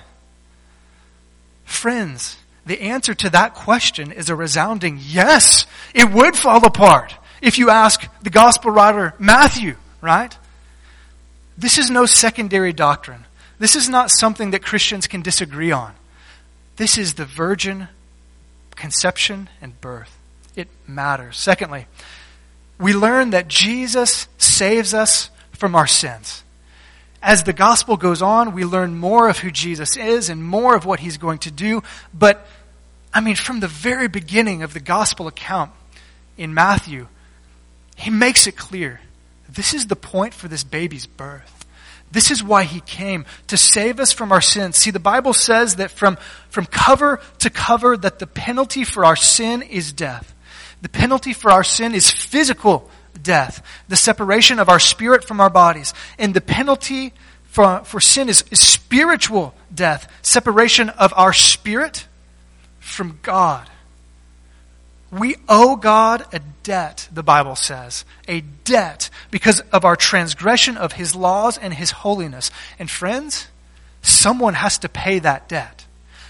Friends, 1.64 2.38
the 2.66 2.82
answer 2.82 3.14
to 3.14 3.30
that 3.30 3.54
question 3.54 4.12
is 4.12 4.30
a 4.30 4.36
resounding 4.36 5.00
yes. 5.02 5.68
It 5.94 6.12
would 6.12 6.36
fall 6.36 6.66
apart 6.66 7.16
if 7.42 7.58
you 7.58 7.70
ask 7.70 8.08
the 8.22 8.30
gospel 8.30 8.72
writer 8.72 9.14
Matthew, 9.20 9.76
right? 10.02 10.36
This 11.58 11.78
is 11.78 11.90
no 11.90 12.06
secondary 12.06 12.74
doctrine. 12.74 13.26
This 13.60 13.76
is 13.76 13.88
not 13.88 14.12
something 14.12 14.52
that 14.52 14.62
Christians 14.64 15.08
can 15.08 15.22
disagree 15.22 15.72
on. 15.72 15.94
This 16.76 16.98
is 16.98 17.14
the 17.14 17.26
virgin 17.26 17.88
conception 18.76 19.50
and 19.62 19.80
birth. 19.80 20.18
It 20.56 20.68
matters. 20.86 21.38
Secondly, 21.38 21.88
we 22.78 22.94
learn 22.94 23.30
that 23.30 23.48
Jesus 23.48 24.28
saves 24.38 24.94
us 24.94 25.30
from 25.54 25.76
our 25.76 25.88
sins 25.88 26.44
as 27.26 27.42
the 27.42 27.54
gospel 27.54 27.98
goes 27.98 28.22
on, 28.22 28.54
we 28.54 28.64
learn 28.64 28.96
more 28.96 29.28
of 29.28 29.40
who 29.40 29.50
Jesus 29.50 29.98
is 29.98 30.30
and 30.30 30.44
more 30.44 30.76
of 30.76 30.86
what 30.86 31.00
he's 31.00 31.18
going 31.18 31.40
to 31.40 31.52
do. 31.52 31.82
But, 32.14 32.46
I 33.12 33.20
mean, 33.20 33.36
from 33.36 33.62
the 33.62 33.68
very 33.68 34.08
beginning 34.08 34.62
of 34.62 34.74
the 34.74 34.80
gospel 34.80 35.26
account 35.28 35.72
in 36.38 36.54
Matthew, 36.54 37.08
he 37.96 38.10
makes 38.10 38.48
it 38.48 38.56
clear 38.56 39.02
this 39.50 39.74
is 39.74 39.88
the 39.88 39.96
point 39.96 40.34
for 40.34 40.48
this 40.48 40.64
baby's 40.64 41.06
birth. 41.06 41.66
This 42.12 42.32
is 42.32 42.44
why 42.44 42.64
he 42.64 42.82
came, 42.82 43.26
to 43.48 43.58
save 43.58 44.00
us 44.00 44.12
from 44.12 44.32
our 44.32 44.42
sins. 44.42 44.78
See, 44.78 44.92
the 44.92 45.00
Bible 45.00 45.34
says 45.34 45.78
that 45.78 45.92
from, 45.92 46.18
from 46.50 46.66
cover 46.66 47.20
to 47.40 47.50
cover 47.50 47.98
that 47.98 48.20
the 48.20 48.28
penalty 48.28 48.84
for 48.84 49.06
our 49.06 49.16
sin 49.16 49.62
is 49.62 49.92
death. 49.92 50.34
The 50.82 50.90
penalty 50.90 51.34
for 51.34 51.52
our 51.52 51.64
sin 51.64 51.94
is 51.94 52.12
physical 52.12 52.90
death, 53.22 53.66
the 53.88 53.96
separation 53.96 54.60
of 54.60 54.70
our 54.70 54.80
spirit 54.80 55.24
from 55.24 55.42
our 55.42 55.50
bodies. 55.50 55.94
And 56.20 56.34
the 56.34 56.42
penalty 56.42 57.14
for, 57.46 57.84
for 57.86 58.00
sin 58.00 58.30
is, 58.30 58.44
is 58.52 58.60
spiritual 58.60 59.56
death, 59.74 60.12
separation 60.22 60.90
of 60.90 61.14
our 61.16 61.34
spirit 61.34 62.08
from 62.80 63.20
God. 63.24 63.70
We 65.18 65.38
owe 65.48 65.78
God 65.78 66.26
a 66.34 66.40
debt, 66.64 67.08
the 67.12 67.24
Bible 67.24 67.56
says. 67.56 68.04
A 68.28 68.42
debt 68.42 69.10
because 69.32 69.62
of 69.72 69.86
our 69.86 69.96
transgression 69.96 70.76
of 70.76 70.92
His 70.92 71.16
laws 71.16 71.58
and 71.58 71.74
His 71.74 71.92
holiness. 71.92 72.52
And 72.80 72.90
friends, 72.90 73.48
someone 74.02 74.56
has 74.56 74.78
to 74.80 74.90
pay 74.90 75.20
that 75.20 75.48
debt. 75.48 75.86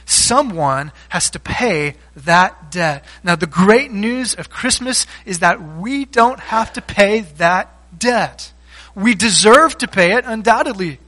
Someone 0.06 0.92
has 1.10 1.32
to 1.32 1.40
pay 1.40 1.96
that 2.16 2.70
debt. 2.70 3.04
Now, 3.24 3.36
the 3.36 3.48
great 3.48 3.92
news 3.92 4.36
of 4.36 4.52
Christmas 4.52 5.08
is 5.26 5.40
that 5.40 5.60
we 5.78 6.06
don't 6.06 6.40
have 6.40 6.72
to 6.74 6.82
pay 6.82 7.22
that 7.38 7.74
debt. 7.98 8.54
We 8.94 9.16
deserve 9.16 9.80
to 9.80 9.88
pay 9.88 10.14
it, 10.14 10.26
undoubtedly. 10.26 11.00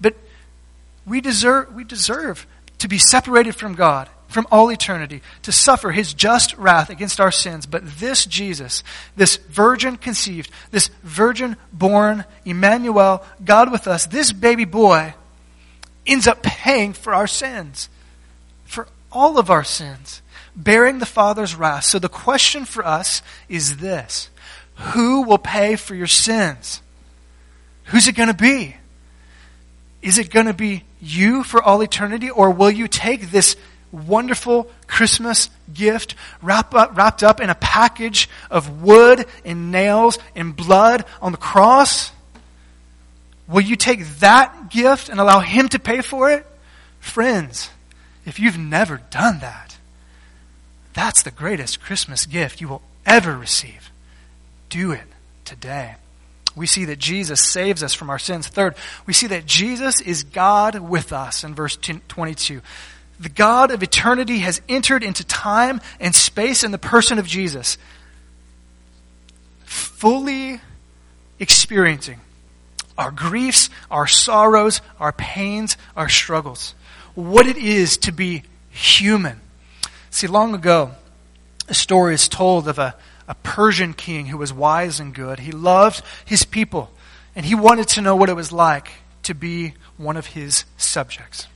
But 0.00 0.14
we 1.06 1.20
deserve, 1.20 1.74
we 1.74 1.84
deserve 1.84 2.46
to 2.78 2.88
be 2.88 2.96
separated 2.96 3.54
from 3.54 3.74
God 3.74 4.08
from 4.28 4.46
all 4.50 4.70
eternity, 4.70 5.22
to 5.42 5.52
suffer 5.52 5.90
his 5.90 6.12
just 6.12 6.56
wrath 6.56 6.90
against 6.90 7.20
our 7.20 7.30
sins. 7.30 7.66
But 7.66 7.98
this 7.98 8.26
Jesus, 8.26 8.82
this 9.14 9.36
virgin 9.36 9.96
conceived, 9.96 10.50
this 10.70 10.88
virgin 11.02 11.56
born, 11.72 12.24
Emmanuel, 12.44 13.24
God 13.44 13.70
with 13.70 13.86
us, 13.86 14.06
this 14.06 14.32
baby 14.32 14.64
boy, 14.64 15.14
ends 16.06 16.26
up 16.26 16.42
paying 16.42 16.92
for 16.92 17.14
our 17.14 17.26
sins 17.26 17.88
for 18.66 18.88
all 19.10 19.38
of 19.38 19.50
our 19.50 19.64
sins, 19.64 20.20
bearing 20.54 20.98
the 20.98 21.06
Father's 21.06 21.54
wrath. 21.54 21.84
So 21.84 21.98
the 21.98 22.08
question 22.08 22.64
for 22.64 22.84
us 22.84 23.22
is 23.48 23.78
this 23.78 24.28
Who 24.92 25.22
will 25.22 25.38
pay 25.38 25.76
for 25.76 25.94
your 25.94 26.06
sins? 26.06 26.82
Who's 27.84 28.08
it 28.08 28.16
going 28.16 28.28
to 28.28 28.34
be? 28.34 28.76
Is 30.02 30.18
it 30.18 30.30
going 30.30 30.46
to 30.46 30.54
be 30.54 30.84
you 31.00 31.42
for 31.42 31.62
all 31.62 31.80
eternity, 31.82 32.28
or 32.28 32.50
will 32.50 32.70
you 32.70 32.88
take 32.88 33.30
this 33.30 33.56
wonderful 33.92 34.70
Christmas 34.86 35.50
gift 35.72 36.14
wrap 36.42 36.74
up, 36.74 36.96
wrapped 36.96 37.22
up 37.22 37.40
in 37.40 37.50
a 37.50 37.54
package 37.54 38.28
of 38.50 38.82
wood 38.82 39.26
and 39.44 39.70
nails 39.72 40.18
and 40.34 40.54
blood 40.54 41.04
on 41.20 41.32
the 41.32 41.38
cross? 41.38 42.10
Will 43.48 43.60
you 43.60 43.76
take 43.76 44.06
that 44.18 44.70
gift 44.70 45.08
and 45.08 45.20
allow 45.20 45.40
Him 45.40 45.68
to 45.68 45.78
pay 45.78 46.00
for 46.00 46.30
it? 46.30 46.46
Friends, 46.98 47.70
if 48.24 48.40
you've 48.40 48.58
never 48.58 49.00
done 49.10 49.38
that, 49.40 49.76
that's 50.92 51.22
the 51.22 51.30
greatest 51.30 51.80
Christmas 51.80 52.26
gift 52.26 52.60
you 52.60 52.68
will 52.68 52.82
ever 53.04 53.36
receive. 53.36 53.90
Do 54.68 54.92
it 54.92 55.04
today. 55.44 55.94
We 56.56 56.66
see 56.66 56.86
that 56.86 56.98
Jesus 56.98 57.40
saves 57.40 57.82
us 57.82 57.92
from 57.92 58.08
our 58.08 58.18
sins. 58.18 58.48
Third, 58.48 58.74
we 59.04 59.12
see 59.12 59.26
that 59.26 59.44
Jesus 59.44 60.00
is 60.00 60.24
God 60.24 60.78
with 60.78 61.12
us 61.12 61.44
in 61.44 61.54
verse 61.54 61.76
22. 61.76 62.62
The 63.18 63.28
God 63.28 63.70
of 63.70 63.82
eternity 63.82 64.38
has 64.40 64.60
entered 64.68 65.02
into 65.02 65.24
time 65.24 65.80
and 65.98 66.14
space 66.14 66.64
in 66.64 66.70
the 66.70 66.78
person 66.78 67.18
of 67.18 67.26
Jesus, 67.26 67.78
fully 69.64 70.60
experiencing 71.38 72.20
our 72.98 73.10
griefs, 73.10 73.68
our 73.90 74.06
sorrows, 74.06 74.80
our 74.98 75.12
pains, 75.12 75.76
our 75.96 76.08
struggles 76.08 76.74
what 77.16 77.46
it 77.46 77.56
is 77.56 77.96
to 77.96 78.12
be 78.12 78.44
human. 78.70 79.40
See, 80.10 80.28
long 80.28 80.54
ago, 80.54 80.92
a 81.66 81.74
story 81.74 82.14
is 82.14 82.28
told 82.28 82.68
of 82.68 82.78
a, 82.78 82.94
a 83.26 83.34
Persian 83.36 83.94
king 83.94 84.26
who 84.26 84.38
was 84.38 84.52
wise 84.52 85.00
and 85.00 85.14
good. 85.14 85.40
He 85.40 85.50
loved 85.50 86.02
his 86.24 86.44
people, 86.44 86.90
and 87.34 87.44
he 87.44 87.54
wanted 87.54 87.88
to 87.88 88.02
know 88.02 88.14
what 88.14 88.28
it 88.28 88.36
was 88.36 88.52
like 88.52 88.90
to 89.24 89.34
be 89.34 89.74
one 89.96 90.16
of 90.16 90.26
his 90.26 90.64
subjects. 90.76 91.48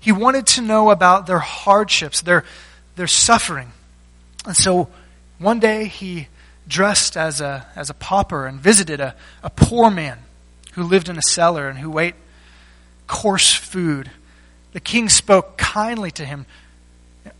He 0.00 0.12
wanted 0.12 0.46
to 0.48 0.62
know 0.62 0.90
about 0.90 1.26
their 1.26 1.38
hardships, 1.38 2.22
their, 2.22 2.44
their 2.96 3.06
suffering. 3.06 3.72
And 4.46 4.56
so 4.56 4.88
one 5.38 5.60
day 5.60 5.86
he 5.86 6.28
dressed 6.66 7.16
as 7.16 7.40
a, 7.40 7.66
as 7.76 7.90
a 7.90 7.94
pauper 7.94 8.46
and 8.46 8.58
visited 8.58 9.00
a, 9.00 9.14
a 9.42 9.50
poor 9.50 9.90
man 9.90 10.18
who 10.72 10.82
lived 10.82 11.08
in 11.08 11.18
a 11.18 11.22
cellar 11.22 11.68
and 11.68 11.78
who 11.78 11.98
ate 11.98 12.14
coarse 13.06 13.52
food 13.52 14.10
the 14.72 14.80
king 14.80 15.08
spoke 15.08 15.56
kindly 15.56 16.10
to 16.12 16.24
him, 16.24 16.46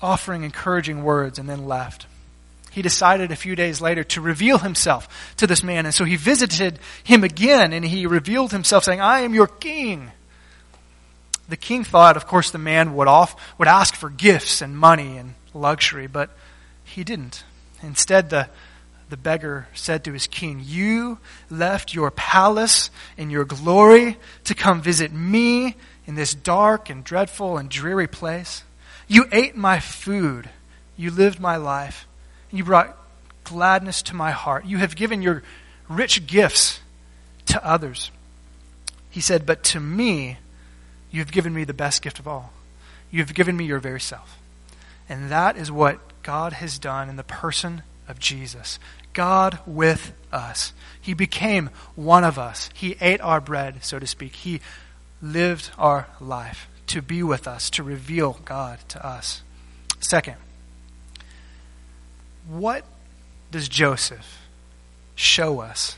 offering 0.01 0.42
encouraging 0.42 1.05
words, 1.05 1.38
and 1.38 1.49
then 1.49 1.66
left. 1.66 2.07
He 2.73 2.83
decided 2.83 3.31
a 3.31 3.37
few 3.37 3.57
days 3.57 3.81
later 3.81 4.05
to 4.05 4.20
reveal 4.20 4.59
himself 4.59 5.35
to 5.37 5.46
this 5.46 5.62
man. 5.62 5.87
And 5.87 5.94
so 5.94 6.05
he 6.05 6.16
visited 6.16 6.79
him 7.03 7.25
again 7.25 7.73
and 7.73 7.85
he 7.85 8.07
revealed 8.07 8.53
himself 8.53 8.85
saying, 8.85 9.01
I 9.01 9.20
am 9.20 9.35
your 9.35 9.49
king. 9.49 10.12
The 11.51 11.57
king 11.57 11.83
thought, 11.83 12.17
of 12.17 12.29
course, 12.29 12.53
the 12.53 12.59
man 12.59 12.95
would 12.95 13.09
off, 13.09 13.35
would 13.59 13.67
ask 13.67 13.97
for 13.97 14.09
gifts 14.09 14.63
and 14.63 14.79
money 14.79 15.17
and 15.17 15.35
luxury, 15.53 16.07
but 16.07 16.31
he 16.85 17.03
didn't. 17.03 17.43
Instead, 17.83 18.31
the, 18.31 18.49
the 19.09 19.17
beggar 19.17 19.67
said 19.75 20.05
to 20.05 20.13
his 20.13 20.29
king, 20.29 20.63
You 20.65 21.19
left 21.51 21.93
your 21.93 22.13
palace 22.13 22.91
and 23.19 23.33
your 23.33 23.45
glory 23.45 24.17
to 24.45 24.55
come 24.55 24.81
visit 24.81 25.13
me 25.13 25.75
in 26.07 26.15
this 26.15 26.35
dark 26.35 26.89
and 26.89 27.03
dreadful 27.03 27.59
and 27.59 27.69
dreary 27.69 28.07
place. 28.07 28.63
You 29.09 29.25
ate 29.33 29.57
my 29.57 29.81
food. 29.81 30.49
You 30.97 31.11
lived 31.11 31.41
my 31.41 31.57
life. 31.57 32.07
You 32.53 32.63
brought 32.63 32.97
gladness 33.43 34.03
to 34.03 34.15
my 34.15 34.31
heart. 34.31 34.67
You 34.67 34.79
have 34.79 34.95
given 34.95 35.21
your 35.21 35.43
rich 35.89 36.29
gifts 36.29 36.79
to 37.47 37.67
others. 37.67 38.13
He 39.11 39.21
said, 39.21 39.47
But 39.47 39.65
to 39.65 39.81
me, 39.81 40.39
you 41.11 41.20
have 41.20 41.33
given 41.33 41.55
me 41.55 41.64
the 41.64 41.75
best 41.75 42.03
gift 42.03 42.18
of 42.18 42.29
all. 42.29 42.53
You 43.11 43.20
have 43.20 43.35
given 43.35 43.57
me 43.57 43.64
your 43.64 43.81
very 43.81 44.01
self. 44.01 44.38
And 45.09 45.31
that 45.31 45.57
is 45.57 45.73
what 45.73 45.99
God 46.23 46.53
has 46.55 46.79
done 46.79 47.09
in 47.09 47.16
the 47.16 47.25
person 47.25 47.83
of 48.09 48.18
Jesus. 48.18 48.79
God 49.12 49.59
with 49.66 50.12
us. 50.33 50.73
He 51.01 51.14
became 51.14 51.70
one 51.96 52.23
of 52.23 52.38
us. 52.38 52.70
He 52.75 52.96
ate 53.01 53.20
our 53.20 53.40
bread, 53.40 53.83
so 53.83 53.99
to 53.99 54.07
speak. 54.07 54.37
He 54.37 54.61
lived 55.20 55.70
our 55.77 56.07
life 56.20 56.68
to 56.88 57.03
be 57.03 57.23
with 57.23 57.49
us, 57.49 57.70
to 57.70 57.83
reveal 57.83 58.40
God 58.44 58.79
to 58.88 59.05
us. 59.05 59.42
Second, 59.99 60.37
what 62.49 62.85
does 63.51 63.68
Joseph 63.68 64.38
show 65.14 65.61
us 65.61 65.96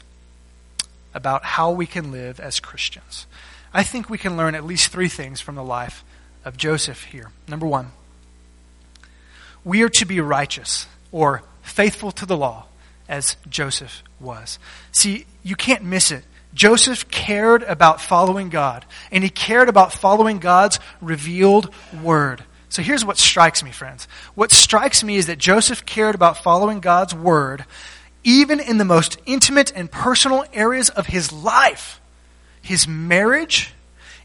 about 1.14 1.44
how 1.44 1.70
we 1.70 1.86
can 1.86 2.10
live 2.10 2.40
as 2.40 2.60
Christians? 2.60 3.26
I 3.74 3.82
think 3.82 4.10
we 4.10 4.18
can 4.18 4.36
learn 4.36 4.54
at 4.54 4.64
least 4.64 4.92
three 4.92 5.08
things 5.08 5.40
from 5.40 5.54
the 5.54 5.64
life 5.64 6.04
of 6.44 6.56
Joseph 6.56 7.04
here. 7.04 7.30
Number 7.48 7.66
one, 7.66 7.92
we 9.64 9.82
are 9.82 9.88
to 9.90 10.04
be 10.04 10.20
righteous 10.20 10.86
or 11.10 11.42
faithful 11.62 12.10
to 12.12 12.26
the 12.26 12.36
law 12.36 12.66
as 13.08 13.36
Joseph 13.48 14.02
was. 14.20 14.58
See, 14.90 15.26
you 15.42 15.56
can't 15.56 15.84
miss 15.84 16.10
it. 16.10 16.24
Joseph 16.54 17.08
cared 17.10 17.62
about 17.62 18.00
following 18.00 18.50
God, 18.50 18.84
and 19.10 19.24
he 19.24 19.30
cared 19.30 19.70
about 19.70 19.92
following 19.92 20.38
God's 20.38 20.78
revealed 21.00 21.72
word. 22.02 22.44
So 22.68 22.82
here's 22.82 23.04
what 23.04 23.16
strikes 23.16 23.62
me, 23.62 23.70
friends. 23.70 24.06
What 24.34 24.50
strikes 24.50 25.02
me 25.02 25.16
is 25.16 25.26
that 25.26 25.38
Joseph 25.38 25.86
cared 25.86 26.14
about 26.14 26.42
following 26.42 26.80
God's 26.80 27.14
word, 27.14 27.64
even 28.22 28.60
in 28.60 28.76
the 28.76 28.84
most 28.84 29.18
intimate 29.24 29.72
and 29.74 29.90
personal 29.90 30.44
areas 30.52 30.90
of 30.90 31.06
his 31.06 31.32
life 31.32 32.01
his 32.62 32.88
marriage 32.88 33.74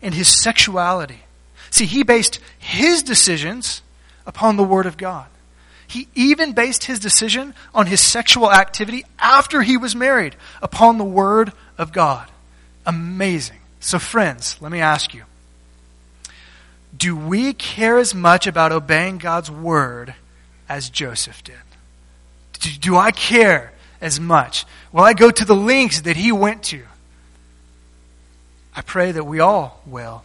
and 0.02 0.14
his 0.14 0.28
sexuality. 0.28 1.24
See, 1.70 1.86
he 1.86 2.04
based 2.04 2.40
his 2.58 3.04
decisions 3.04 3.82
upon 4.26 4.56
the 4.56 4.64
word 4.64 4.86
of 4.86 4.96
God. 4.96 5.28
He 5.88 6.10
even 6.16 6.52
based 6.52 6.84
his 6.84 7.00
decision 7.00 7.54
on 7.74 7.88
his 7.88 8.02
sexual 8.02 8.52
activity 8.52 9.06
after 9.18 9.62
he 9.62 9.78
was 9.78 9.96
married 9.96 10.36
upon 10.62 10.98
the 10.98 11.06
Word 11.06 11.54
of 11.78 11.94
God. 11.94 12.30
Amazing. 12.86 13.60
So, 13.80 13.98
friends, 13.98 14.58
let 14.60 14.72
me 14.72 14.82
ask 14.82 15.14
you 15.14 15.24
do 16.96 17.16
we 17.16 17.54
care 17.54 17.98
as 18.00 18.14
much 18.14 18.48
about 18.48 18.72
obeying 18.72 19.18
God's 19.18 19.50
Word 19.50 20.14
as 20.68 20.90
Joseph 20.90 21.44
did? 21.44 21.56
Do, 22.82 22.98
I 22.98 23.12
care 23.12 23.72
as 24.02 24.20
much? 24.20 24.66
Will 24.92 25.04
I 25.04 25.14
go 25.14 25.30
to 25.30 25.46
the 25.46 25.56
lengths 25.56 26.02
that 26.02 26.18
he 26.18 26.32
went 26.32 26.64
to? 26.64 26.84
I 28.78 28.82
pray 28.82 29.12
that 29.12 29.24
we 29.24 29.40
all 29.40 29.82
will. 29.88 30.24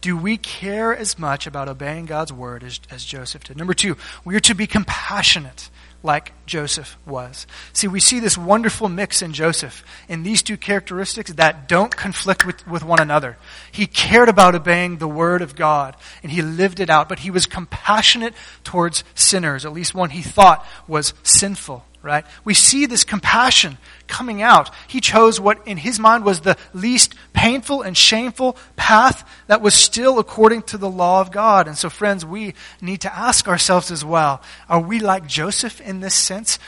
Do 0.00 0.16
we 0.16 0.38
care 0.38 0.96
as 0.96 1.18
much 1.18 1.46
about 1.46 1.68
obeying 1.68 2.06
God's 2.06 2.32
word 2.32 2.64
as, 2.64 2.80
as 2.90 3.04
Joseph 3.04 3.44
did? 3.44 3.58
Number 3.58 3.74
two, 3.74 3.98
we 4.24 4.34
are 4.34 4.40
to 4.40 4.54
be 4.54 4.66
compassionate 4.66 5.68
like 6.02 6.32
Joseph 6.46 6.96
was. 7.04 7.46
See, 7.74 7.86
we 7.86 8.00
see 8.00 8.18
this 8.18 8.38
wonderful 8.38 8.88
mix 8.88 9.20
in 9.20 9.34
Joseph 9.34 9.84
in 10.08 10.22
these 10.22 10.42
two 10.42 10.56
characteristics 10.56 11.30
that 11.34 11.68
don't 11.68 11.94
conflict 11.94 12.46
with, 12.46 12.66
with 12.66 12.82
one 12.82 13.00
another. 13.00 13.36
He 13.70 13.86
cared 13.86 14.30
about 14.30 14.54
obeying 14.54 14.96
the 14.96 15.08
word 15.08 15.42
of 15.42 15.54
God 15.54 15.96
and 16.22 16.32
he 16.32 16.40
lived 16.40 16.80
it 16.80 16.88
out, 16.88 17.10
but 17.10 17.18
he 17.18 17.30
was 17.30 17.44
compassionate 17.44 18.32
towards 18.64 19.04
sinners, 19.14 19.66
at 19.66 19.74
least 19.74 19.94
one 19.94 20.10
he 20.10 20.22
thought 20.22 20.66
was 20.86 21.12
sinful 21.22 21.84
right? 22.08 22.24
We 22.42 22.54
see 22.54 22.86
this 22.86 23.04
compassion 23.04 23.76
coming 24.06 24.40
out. 24.40 24.70
He 24.88 25.00
chose 25.00 25.38
what 25.38 25.64
in 25.68 25.76
his 25.76 26.00
mind 26.00 26.24
was 26.24 26.40
the 26.40 26.56
least 26.72 27.14
painful 27.34 27.82
and 27.82 27.94
shameful 27.94 28.56
path 28.76 29.28
that 29.46 29.60
was 29.60 29.74
still 29.74 30.18
according 30.18 30.62
to 30.62 30.78
the 30.78 30.88
law 30.88 31.20
of 31.20 31.30
God. 31.30 31.68
And 31.68 31.76
so, 31.76 31.90
friends, 31.90 32.24
we 32.24 32.54
need 32.80 33.02
to 33.02 33.14
ask 33.14 33.46
ourselves 33.46 33.90
as 33.90 34.04
well 34.04 34.42
are 34.70 34.80
we 34.80 34.98
like 34.98 35.26
Joseph 35.26 35.82
in 35.82 36.00
this 36.00 36.14
sense? 36.14 36.58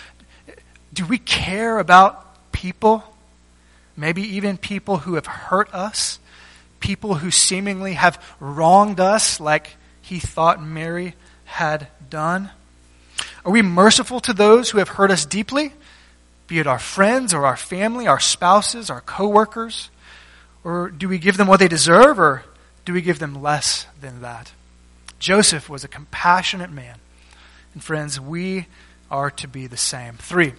Do 0.93 1.07
we 1.07 1.17
care 1.17 1.79
about 1.79 2.53
people? 2.53 3.03
Maybe 3.97 4.23
even 4.37 4.59
people 4.59 4.99
who 4.99 5.15
have 5.15 5.27
hurt 5.27 5.73
us? 5.73 6.19
People 6.81 7.15
who 7.15 7.31
seemingly 7.31 7.95
have 7.95 8.23
wronged 8.41 9.01
us, 9.01 9.41
like 9.41 9.77
he 10.03 10.19
thought 10.19 10.63
Mary 10.63 11.15
had 11.45 11.89
done? 12.11 12.51
Are 13.45 13.53
we 13.53 13.63
merciful 13.63 14.21
to 14.21 14.33
those 14.33 14.71
who 14.71 14.79
have 14.79 14.89
hurt 14.89 15.11
us 15.11 15.25
deeply? 15.25 15.73
Be 16.47 16.59
it 16.59 16.67
our 16.67 16.79
friends 16.79 17.33
or 17.33 17.47
our 17.47 17.57
family, 17.57 18.07
our 18.07 18.21
spouses, 18.21 18.91
our 18.91 19.01
coworkers? 19.01 19.91
Or 20.65 20.91
do 20.91 21.09
we 21.09 21.19
give 21.19 21.37
them 21.37 21.47
what 21.47 21.61
they 21.61 21.69
deserve 21.69 22.19
or 22.19 22.45
do 22.85 22.93
we 22.93 23.01
give 23.01 23.19
them 23.19 23.41
less 23.41 23.87
than 24.01 24.21
that? 24.23 24.53
Joseph 25.19 25.69
was 25.69 25.85
a 25.85 25.89
compassionate 25.89 26.71
man. 26.71 26.99
And 27.73 27.83
friends, 27.85 28.21
we 28.21 28.67
are 29.11 29.31
to 29.31 29.49
be 29.49 29.67
the 29.67 29.77
same. 29.77 30.15
Three, 30.15 30.55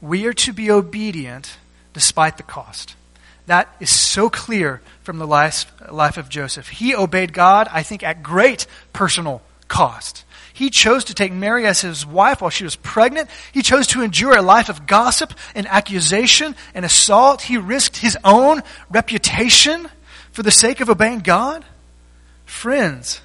we 0.00 0.26
are 0.26 0.34
to 0.34 0.52
be 0.52 0.70
obedient 0.70 1.56
despite 1.92 2.36
the 2.36 2.42
cost. 2.42 2.96
That 3.46 3.74
is 3.80 3.90
so 3.90 4.28
clear 4.28 4.82
from 5.02 5.18
the 5.18 5.26
life, 5.26 5.72
life 5.90 6.16
of 6.16 6.28
Joseph. 6.28 6.68
He 6.68 6.94
obeyed 6.94 7.32
God, 7.32 7.68
I 7.70 7.82
think, 7.82 8.02
at 8.02 8.22
great 8.22 8.66
personal 8.92 9.40
cost. 9.68 10.24
He 10.56 10.70
chose 10.70 11.04
to 11.04 11.14
take 11.14 11.34
Mary 11.34 11.66
as 11.66 11.82
his 11.82 12.06
wife 12.06 12.40
while 12.40 12.48
she 12.48 12.64
was 12.64 12.76
pregnant. 12.76 13.28
He 13.52 13.60
chose 13.60 13.88
to 13.88 14.00
endure 14.00 14.34
a 14.34 14.40
life 14.40 14.70
of 14.70 14.86
gossip 14.86 15.34
and 15.54 15.66
accusation 15.66 16.56
and 16.74 16.82
assault. 16.82 17.42
He 17.42 17.58
risked 17.58 17.98
his 17.98 18.16
own 18.24 18.62
reputation 18.88 19.90
for 20.32 20.42
the 20.42 20.50
sake 20.50 20.80
of 20.80 20.88
obeying 20.88 21.18
God. 21.18 21.62
Friends, 22.46 23.20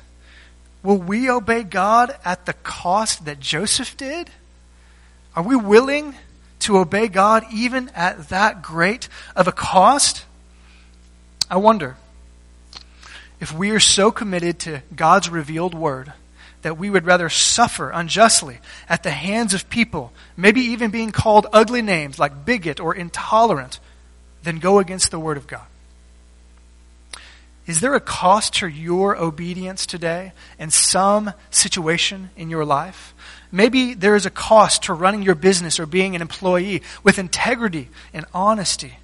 will 0.83 0.97
we 0.97 1.29
obey 1.29 1.63
God 1.63 2.13
at 2.25 2.45
the 2.45 2.51
cost 2.51 3.23
that 3.23 3.39
Joseph 3.39 3.95
did? 3.95 4.29
Are 5.33 5.43
we 5.43 5.55
willing 5.55 6.15
to 6.59 6.79
obey 6.79 7.07
God 7.07 7.45
even 7.49 7.87
at 7.95 8.27
that 8.27 8.61
great 8.61 9.07
of 9.37 9.47
a 9.47 9.53
cost? 9.53 10.25
I 11.49 11.55
wonder 11.55 11.95
if 13.39 13.53
we 13.53 13.71
are 13.71 13.79
so 13.79 14.11
committed 14.11 14.59
to 14.59 14.81
God's 14.93 15.29
revealed 15.29 15.73
word 15.73 16.11
that 16.62 16.78
we 16.78 16.89
would 16.89 17.06
rather 17.06 17.30
suffer 17.30 17.89
unjustly 17.89 18.60
at 18.88 19.04
the 19.04 19.12
hands 19.12 19.54
of 19.54 19.69
people, 19.69 20.13
maybe 20.38 20.62
even 20.62 20.91
being 20.91 21.12
called 21.12 21.47
ugly 21.52 21.82
names 21.82 22.19
like 22.19 22.45
bigot 22.45 22.80
or 22.80 22.93
intolerant, 22.93 23.80
than 24.43 24.60
go 24.60 24.80
against 24.80 25.12
the 25.12 25.19
Word 25.19 25.38
of 25.38 25.47
God. 25.47 25.65
Is 27.67 27.80
there 27.80 27.93
a 27.93 28.00
cost 28.00 28.56
to 28.56 28.67
your 28.67 29.15
obedience 29.15 29.86
today 29.86 30.34
in 30.58 30.71
some 30.71 31.34
situation 31.52 32.32
in 32.36 32.50
your 32.50 32.65
life? 32.65 33.13
Maybe 33.51 33.93
there 33.93 34.16
is 34.16 34.26
a 34.26 34.32
cost 34.32 34.84
to 34.84 34.93
running 34.93 35.22
your 35.22 35.36
business 35.36 35.80
or 35.80 35.86
being 35.86 36.16
an 36.16 36.22
employee 36.22 36.82
with 37.03 37.20
integrity 37.20 37.89
and 38.14 38.26
honesty. 38.34 38.97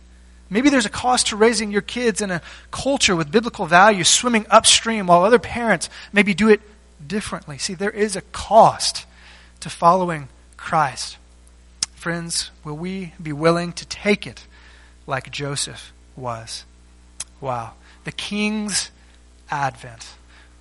Maybe 0.49 0.69
there's 0.69 0.85
a 0.85 0.89
cost 0.89 1.27
to 1.27 1.35
raising 1.35 1.71
your 1.71 1.81
kids 1.81 2.21
in 2.21 2.31
a 2.31 2.41
culture 2.71 3.15
with 3.15 3.31
biblical 3.31 3.65
values, 3.65 4.07
swimming 4.07 4.45
upstream 4.49 5.07
while 5.07 5.23
other 5.23 5.39
parents 5.39 5.89
maybe 6.11 6.33
do 6.33 6.49
it 6.49 6.61
differently. 7.05 7.57
See, 7.57 7.73
there 7.73 7.91
is 7.91 8.15
a 8.15 8.21
cost 8.21 9.05
to 9.59 9.69
following 9.69 10.29
Christ. 10.55 11.17
Friends, 11.93 12.51
will 12.63 12.77
we 12.77 13.13
be 13.21 13.33
willing 13.33 13.73
to 13.73 13.85
take 13.85 14.27
it 14.27 14.45
like 15.05 15.31
Joseph 15.31 15.91
was? 16.15 16.63
Wow. 17.41 17.73
The 18.03 18.11
king's 18.11 18.91
advent. 19.49 20.07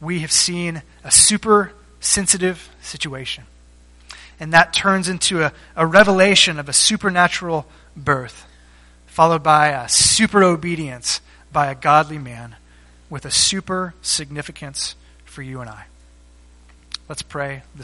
We 0.01 0.21
have 0.21 0.33
seen 0.33 0.83
a 1.05 1.11
super 1.11 1.73
sensitive 2.01 2.69
situation. 2.83 3.45
And 4.39 4.53
that 4.53 4.73
turns 4.73 5.09
into 5.09 5.43
a, 5.43 5.53
a 5.75 5.87
revelation 5.87 6.59
of 6.59 6.69
a 6.69 6.73
supernatural 6.73 7.67
birth, 7.97 8.47
followed 9.07 9.43
by 9.43 9.69
a 9.69 9.89
super 9.89 10.43
obedience 10.43 11.21
by 11.53 11.71
a 11.71 11.75
godly 11.75 12.19
man 12.19 12.57
with 13.09 13.25
a 13.25 13.31
super 13.31 13.95
significance 14.03 14.95
for 15.25 15.43
you 15.43 15.61
and 15.61 15.71
I. 15.71 15.87
Let's 17.09 17.23
pray 17.23 17.63